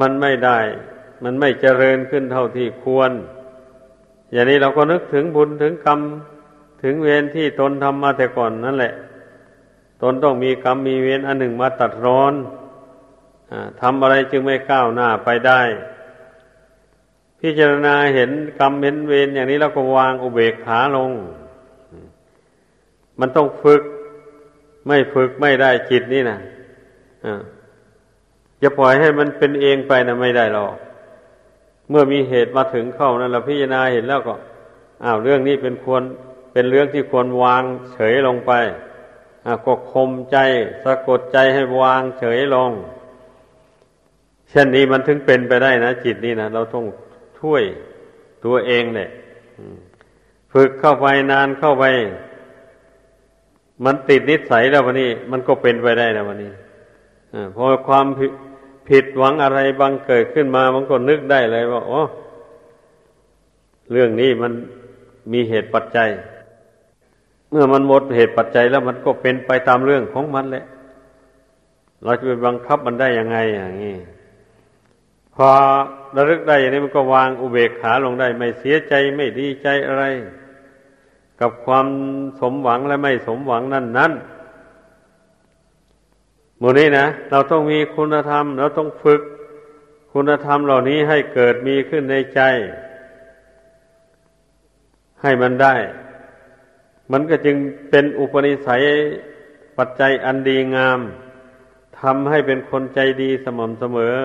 [0.00, 0.58] มันไม่ได้
[1.24, 3.12] มันไม่เจริญขึ้นเท่าที่ควร
[4.32, 6.00] อย่างนี้เราก็นึกถึงบุญถึงกรรม
[6.82, 8.94] ถึงเวรที่ตนทำมาแต่ก่อนนั่นแหละ
[10.02, 12.34] ตนต้องมีกรรมมีเวรอันหนึ่งมาตัดร้อน
[13.50, 15.60] อทำอะไรจึงไม่ก้าวหน้าไปได้
[17.40, 21.12] พิจารณาเห็นกรรมเห็นเวรอย่างนี้แล้วก็วางอุเบกขาลง
[23.20, 23.82] มันต้องฝึก
[24.86, 26.38] ไม่ฝึกไม่ได้จิตนี่นะ
[28.62, 30.74] จะปล่อยให้มันเป็นเองไปนะไม่ได้หรอก
[31.90, 34.34] เมื่อมีเหตุมาถึงเข้านั้นเราพิจารณาเห็นแล้วก็
[35.04, 36.02] อ้าวเรื่องนี้เป็นควร
[36.52, 37.62] เป็นเรื่องที่ควรวาง
[37.94, 38.52] เฉยลงไป
[39.64, 40.36] ก็คมใจ
[40.84, 42.70] สะกดใจให้วางเฉยลง
[44.50, 46.84] เช่นนี้มันถึงเป็นไปได้นะจิตนี่นะเราต้อง
[47.38, 47.62] ช่วย
[48.44, 49.08] ตัวเองเนี่ย
[50.52, 51.84] ฝึกเข้าไปนานเข้าไป
[53.84, 56.52] มันติดนิสัยแล้ววันนี้ มันก็เป็นไปได้แล้ววันนี้
[57.52, 58.06] เพราะความ
[58.88, 62.00] ผิดหวังอะไรบางเกิดขึ้นมามันก็นึกได้เลยว่าอ๋อ
[63.92, 64.52] เรื่องนี้มัน
[65.32, 66.08] มีเหตุปัจจัย
[67.50, 70.64] เมื่อมันหมดเหตุปัจจัยแล้วมันก็เป็นไปตามเรื่องของมันแหละ
[72.04, 73.96] เราจะไปบังคับมันได้ยังไงอย่างนี้
[75.34, 75.48] พอ
[76.16, 80.04] ระลึกได้อย่างนี้มันก็วางอุเบกขาลงได้ ไม่เสียใจไม่ดีใจอะไร
[81.40, 81.86] กับความ
[82.40, 84.12] สมหวังและไม่สมหวังนั่นนั้น
[86.58, 89.22] หมู่นี้นะ เราต้องมีคุณธรรม เราต้องฝึก
[90.12, 92.40] คุณธรรมเหล่านี้ให้เกิดมีขึ้นในใจ
[95.22, 95.74] ให้มันได้
[97.12, 97.56] มันก็จึง
[97.90, 98.82] เป็นอุปนิสัย
[99.76, 100.98] ปัจจัยอันดีงาม
[102.00, 104.16] ทำให้เป็นคนใจดีสม่ำเสมอ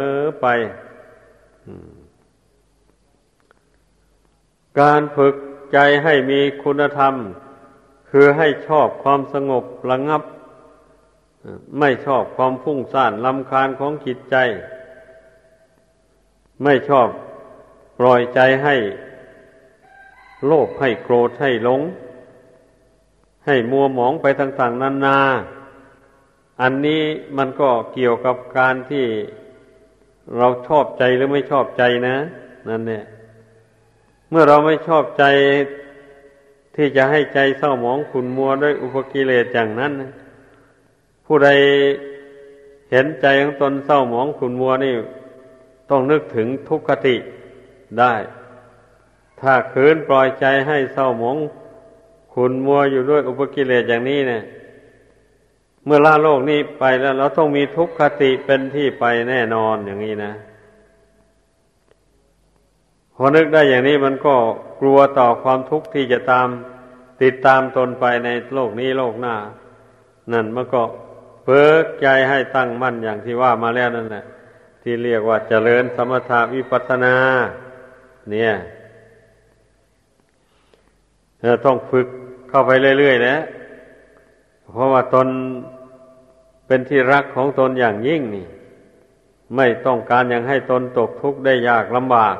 [0.42, 0.48] ไป
[4.80, 5.36] การฝึก
[5.74, 7.14] ใจให้มีคุณธรรม
[8.10, 10.22] คือให้ชอบความสงบระงับ
[11.80, 14.36] ไม่ชอบความฟุ้งซ่านลำคาญของจิตใจ
[16.64, 17.08] ไม่ชอบ
[18.00, 18.76] ปล่อยใจให้
[20.46, 21.82] โลภให้โกรธให้หลง
[23.46, 25.20] ให้มัวหมองไปต่าง ๆนานา
[26.62, 27.04] อันนี้
[27.38, 29.06] มันก็เกี่ยวกับการที่
[30.38, 32.16] เราชอบใจหรือไม่ชอบใจนะ
[32.70, 33.06] นั่นเนี่ย
[34.30, 35.24] เมื่อเราไม่ชอบใจ
[36.76, 40.12] ที่จะให้ใจเศร้าหมองขุนมัวด้วยอุปกิเลสอย่างนั้นนะ
[41.26, 41.50] ผู้ใด
[42.92, 44.94] เห็นใจของตนเศร้าหมองขุนมัวนี่
[45.90, 47.16] ต้องนึกถึงทุกขติ
[48.00, 48.14] ได้
[49.42, 51.38] ถ้าคืนปล่อยใจให้เศร้าหมอง
[52.34, 54.44] ขุนมัวอยู่ด้วยอุปกิเลสอย่างนี้เนี่ย
[55.86, 60.34] เมื่อล่าโลกนี้ไปแล้วเราต้องมีทุกขติเป็นที่ไปแน่นอนอย่างนี้นะ
[63.16, 64.36] พอนึกได้อย่างนี้มันก็
[64.82, 66.48] กลัวต่อความทุกข์ที่จะตาม
[67.22, 69.36] ติดตามตนไปในโลกนี้โลกหน้า
[70.32, 70.82] นั่นมันก็
[71.44, 74.26] เพิกใจให้ตั้งมั่นอย่างที่ว่ามาแล้วนั่นแหละ
[74.82, 77.16] ที่เรียกว่าเจริญสมถาวิปัสนา
[78.32, 78.52] เนี่ย
[81.41, 82.08] เราต้องฝึก
[82.50, 83.36] เข้าไปเรื่อยๆนะ
[84.72, 85.28] เพราะว่าตน
[86.68, 88.46] เป็นที่รักของตนอย่างยิ่งนี่
[89.56, 92.36] ไม่ต้องการอย่างให้ตนตกทุกข์ได้ยากลำบาก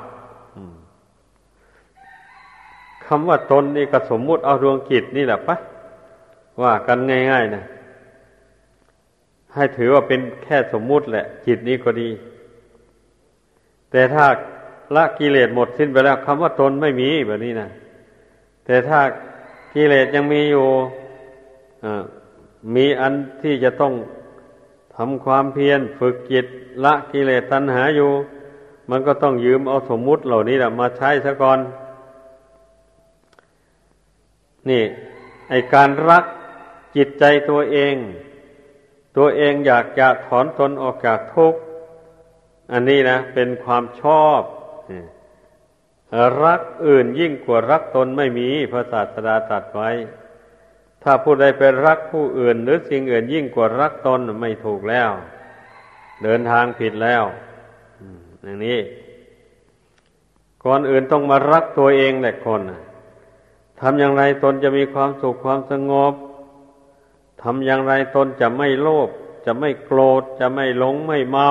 [3.06, 5.56] คำว่าตนนี่ก็สมมุติเอาดวงจิตนี่แหละปะ
[6.62, 7.00] ว่ากัน
[7.32, 7.64] ง่าย ๆนะ
[9.56, 12.10] ให้ถือว่าเป็นแค่สมมุติแหละ จิตนี้ก็ดี
[13.92, 14.26] แต่ถ้า
[14.96, 17.70] ละกิเลสหมดสิ้นไปแล้วคำว่าตนไม่มีแบบนี้นะ
[18.66, 19.00] แต่ถ้า
[19.74, 20.68] กิเลสยังมีอยู่
[22.76, 23.94] มีอันที่จะต้อง
[24.96, 26.46] ทำความเพียรฝึกจิต
[26.84, 28.12] ละกิเลสตัณหาอยู่
[28.90, 31.60] มันก็ต้องยืมเอาสมมุติเหล่านี้แหละมาใช้ซะก่อน
[34.70, 34.84] นี่
[35.50, 36.26] ไอการรัก
[36.96, 37.96] จิตใจตัวเอง
[39.18, 41.60] ตัวเองอยากจะถอนตนออกจากทุกข์
[42.72, 44.42] อันนี้นะ เป็นความชอบ
[46.44, 49.92] รักอื่นยิ่งกว่ารักตนไม่มีพระศาสดาตรัสไว้
[51.04, 55.10] ถ้าผู้ใดเป็นรักผู้อื่น หรือสิ่งอื่นยิ่งกว่ารักตนไม่ถูกแล้ว
[56.24, 57.24] เดินทางผิดแล้ว
[58.42, 58.80] อย่างนี้
[60.64, 62.62] ก่อนอื่นต้องมารักตัวเองแหละคน
[63.80, 66.14] ทำอย่างไรตนจะมีความสุขความสงบ
[67.44, 69.10] ทำอย่างไรตนจะไม่โลภ
[69.46, 71.50] จะไม่โกรธจะไม่หลงไม่เมา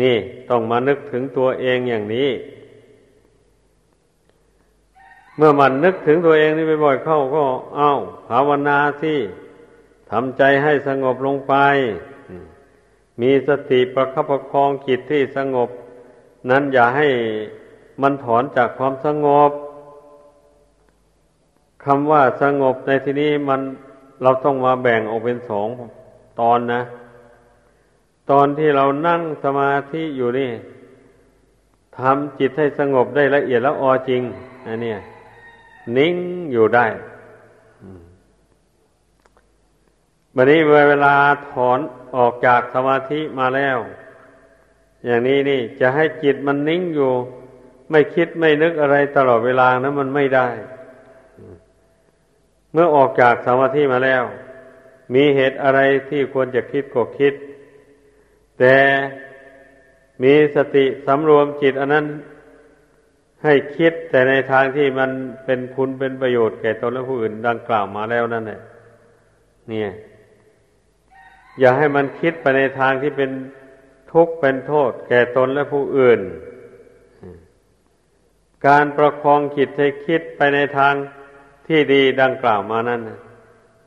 [0.00, 0.16] นี่
[0.50, 2.30] ต้องมานึกถึงตัวเองอย่างนี้
[5.36, 7.44] เมื่อมันนึกถึงตัวเองนี่บ่อยๆเข้าก็
[7.76, 7.92] เอา้า
[8.28, 9.18] ภาวนาที่
[10.10, 11.54] ทำใจให้สงบลงไป
[13.20, 15.68] มีสติประคับประคองจิตที่สงบ
[16.50, 17.08] นั้นอย่าให้
[18.02, 19.50] มันถอนจากความสงบ
[21.84, 23.60] คำว่าสงบในที่นี้มัน
[24.24, 25.68] เราต้องมาแบ่งออกเป็นสอง
[26.40, 26.82] ตอนนะ
[28.30, 30.50] ตอนที่เรานั่งสมาธิอยู่นี่
[31.98, 34.22] ทำจิตให้สงบได้ละเอียดแล้วออจริง
[34.66, 34.94] อันนี้
[35.96, 36.16] นิ่ง
[36.52, 36.86] อยู่ได้
[40.34, 41.14] บันนี้เวลา
[41.52, 41.78] ถอน
[42.16, 43.78] ออกจากสมาธิมาแล้ว
[45.04, 47.12] อย่างนี้นี่จะให้จิตมันนิ่งอยู่
[47.90, 50.48] ไม่คิดไม่นึกอะไรตลอดเวลานะมันไม่ได้
[52.74, 54.22] เมื่อออกจากสมาธิมาแล้ว
[55.14, 57.34] มีเหตุอะไรที่ควรจะคิดก็คิด
[58.58, 58.76] แต่
[60.22, 62.06] มีสติสำรวมจิตอันนั้น
[63.44, 65.10] ให้คิดแต่ในทางที่มัน
[65.44, 68.60] เป็นคุณเป็นประโยชน์แก่ตนและผู้อื่นดังกล่าวมาแล้วนั่นแหละ
[69.68, 69.90] เนี่ย
[71.58, 73.30] อย่าให้มันคิดไปในทางที่เป็น
[74.12, 76.20] ทุกข์เป็นโทษ แก่ตนและผู้อื่น
[78.66, 80.94] การประคองจิตให้คิดไปในทาง
[81.66, 83.00] ที่ดีดังกล่าวมานั้น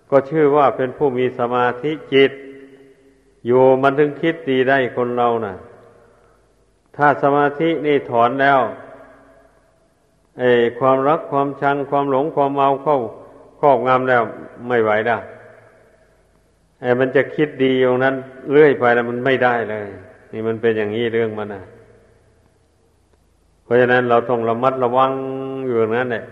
[0.10, 2.32] ก็ชื่อว่าเป็นผู้มีสมาธิจิต
[3.46, 5.56] อยู่มันถึงคิดดีได้คนเรานะ่ะ
[6.96, 8.60] ถ้าสมาธินี่ถอนแล้ว
[10.40, 12.98] ไอ้ความรักความชังความหลงความเมาเข้า
[13.60, 14.24] ครอบงำแล้ว
[14.68, 15.18] ไม่ไหวได้
[16.82, 18.16] ไอ้มันจะคิดดีอย่างนั้น
[18.52, 19.88] เรื่อยไปแล้วมันไม่ได้เลย
[20.32, 21.64] นี่มันเป็นอย่างนี้เรื่องมันนะ
[23.64, 25.12] เพราะฉะนั้นเราต้องระมัดระวัง
[25.66, 26.26] อยู่นั้นแหละ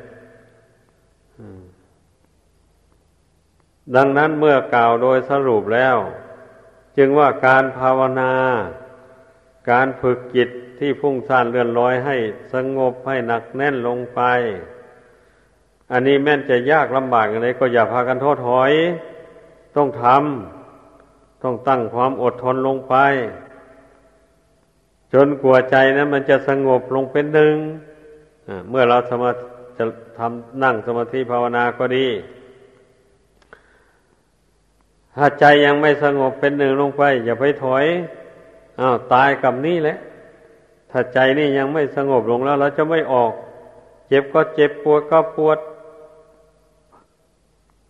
[3.95, 5.97] ดังนั้นเมื่อกล่าวโดยสรุปแล้ว
[6.97, 8.33] จึงว่าการภาวนา
[9.71, 12.15] การฝึกจิตที่พุ่งซ่านเลื่อนลอยให้
[12.53, 14.21] สงบให้หนักแน่นลงไป
[15.91, 18.71] อันนี้แม้นจะยากลำบากอะไรก็อย่าพากันโท้อถอย
[19.75, 22.95] ต้องทำต้องตั้งความอดทนลงไป
[25.13, 27.55] จนกลัวใจนะมันจะสงบลงเป็นหนึ่ง
[28.69, 29.31] เมื่อเราสมา
[29.77, 29.85] จะ
[30.17, 32.07] ทำนั่งสมาธิภาวนาก็ดี
[35.15, 37.85] ถ้าใจยังไม่สงบเป็นหนึ่งลงไป อย่าไปถอย
[38.79, 39.97] อ้าวตายกับนี่แหละ
[40.91, 43.31] ถ้าใจนี่ยังไม่สงบลงแล้วเราจะไม่ออก
[44.07, 45.59] เจ็บก็เจ็บปวดก็ปวด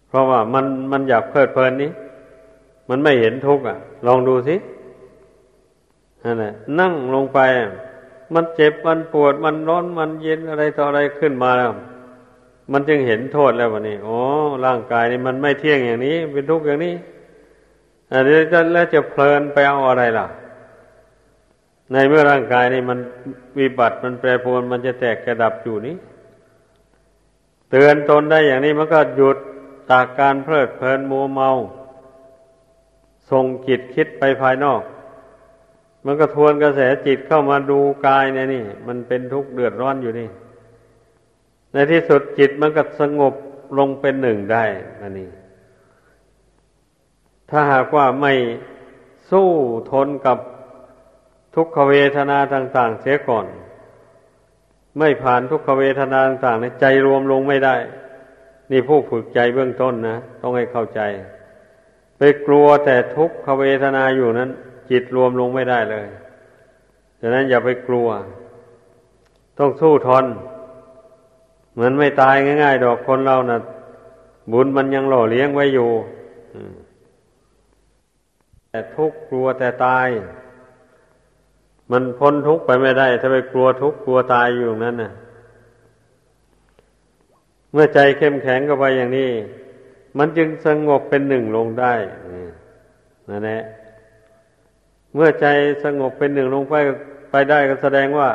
[0.07, 1.91] เพราะว่ามันมันอยากเพลิดเพลินนี้
[2.89, 3.77] มันไม่เห็นทุกข์อะ
[4.07, 4.55] ลองดูสิ
[6.23, 7.39] นั่นแหละนั่งลงไป
[8.33, 11.71] มันเจ็บมันปวดมันร้อนมันเย็นอะไรต่ออะไรขึ้นมาแล้ว
[12.71, 14.19] มันจึงเห็นโทษแล้ววันนี้อ๋อ
[14.65, 16.95] ร่างกายนี่มันไม่เที่ยงอย่างนี้ เป็นทุกข์อย่างนี้
[18.11, 18.39] อันนี้
[18.73, 20.27] แล้วจะเพลินไปเอาอะไรล่ะ
[21.91, 22.99] ในเมื่อร่างกายนี่มัน
[23.59, 25.95] วิบัติมันแปรปรวนมันจะแตกกระดับอยู่นี้
[27.69, 29.37] เตือนตนได้อย่างนี้มันก็หยุด
[29.91, 31.49] จากการเพลิดเพลินมัวเมา
[33.29, 34.81] ส่งจิตคิดไปภายนอก
[36.05, 40.29] มันก็ทวนกระแสจิตเข้ามาดูกายเนี่ยนี่ มันเป็นทุกข์เดือดร้อนอยู่นี่
[41.73, 43.33] ในที่สุดจิตมันก็สงบ
[43.77, 44.63] ลงเป็นหนึ่งได้
[45.01, 45.29] อันนี้
[47.49, 48.33] ถ้าหากว่าไม่
[49.31, 49.49] สู้
[49.91, 50.37] ทนกับ
[51.55, 53.45] ทุกขเวทนาต่าง ๆ เสียก่อน
[54.99, 57.75] ไม่ผ่านทุกขเวทนาต่างๆในใจรวมลงไม่ได้
[58.71, 61.01] นี่ผู้ฝึกใจเบื้องต้นนะ ต้องให้เข้าใจ
[62.17, 64.51] ไปกลัวแต่ทุกขเวทนาอยู่นั้น
[64.91, 66.07] จิตรวมลงไม่ได้เลย
[67.19, 68.07] ดังนั้นอย่าไปกลัว
[69.57, 70.25] ต้องสู้ทน
[71.73, 73.59] เหมือนไม่ตายง่ายๆ ดอกคนเรานะ่ะ
[74.51, 75.89] บุญมันยังหล่อเลี้ยงไว้อยู่
[78.69, 80.07] แต่ทุกข์กลัวแต่ตาย
[81.91, 85.11] มันพ้นทุกข์ไปไม่ได้ ถ้าไปกลัวทุกข์กลัวตายอยู่นั้นน่ะ
[87.71, 89.29] เมื่อใจเข้มแข็งก็ไปอย่างนี้
[90.17, 91.93] มันจึงสงบเป็นหนึ่งลงได้
[93.29, 93.61] นั่นแหละ
[95.15, 95.45] เมื่อใจ
[95.83, 96.75] สงบเป็นหนึ่งลงไป
[97.31, 98.29] ไปได้ก็แสดงว่า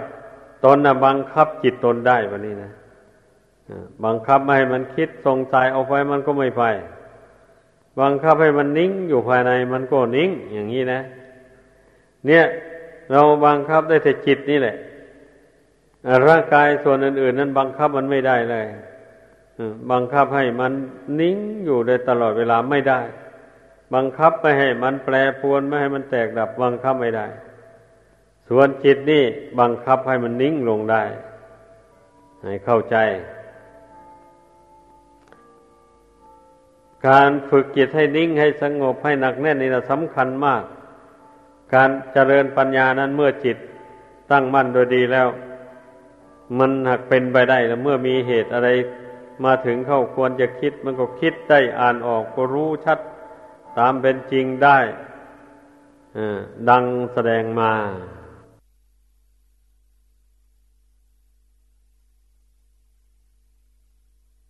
[0.65, 2.71] ตนนะบังคับจิตตนได้วันนี้นะ
[4.05, 6.63] บังคับไม่ให้มันคิดทรงใจเอาไปมันก็ไม่ไป
[8.01, 11.01] บังคับให้มันนิ่งอยู่ภายในมันก็นิ่ง อย่างนี้นะ
[12.27, 12.45] เนี่ย
[13.13, 14.77] เราบังคับได้แต่จิตนี่แหละ
[16.27, 18.67] ร่างกายส่วนอื่น ๆ นั้นบังคับมันไม่ได้เลย
[19.93, 20.73] บังคับให้มัน
[21.21, 23.01] นิ่งอยู่ได้ตลอดเวลาไม่ได้
[23.95, 27.27] บังคับไม่ให้มันแปรปรวนไม่ให้มันแตกดับบังคับไม่ได้
[28.49, 29.25] ส่วนจิตนี่
[29.61, 31.03] บังคับให้มันนิ่งลงได้
[32.43, 32.97] ให้เข้าใจ
[37.09, 40.63] การฝึกจิตให้นิ่งให้สงบให้หนักแน่นนี่นะสำคัญมาก
[41.75, 43.57] การเจริญปัญญานั้นเมื่อจิต
[44.31, 45.29] ตั้งมั่นโดยดีแล้ว
[46.59, 48.69] มันหักเป็นไปได้แล้วเมื่อมีเหตุอะไร
[49.45, 52.99] มาถึงเข้าควรจะคิด มันก็คิดได้อ่านออกก็รู้ชัด
[53.79, 54.79] ตามเป็นจริงได้
[56.69, 57.73] ดังแสดงมา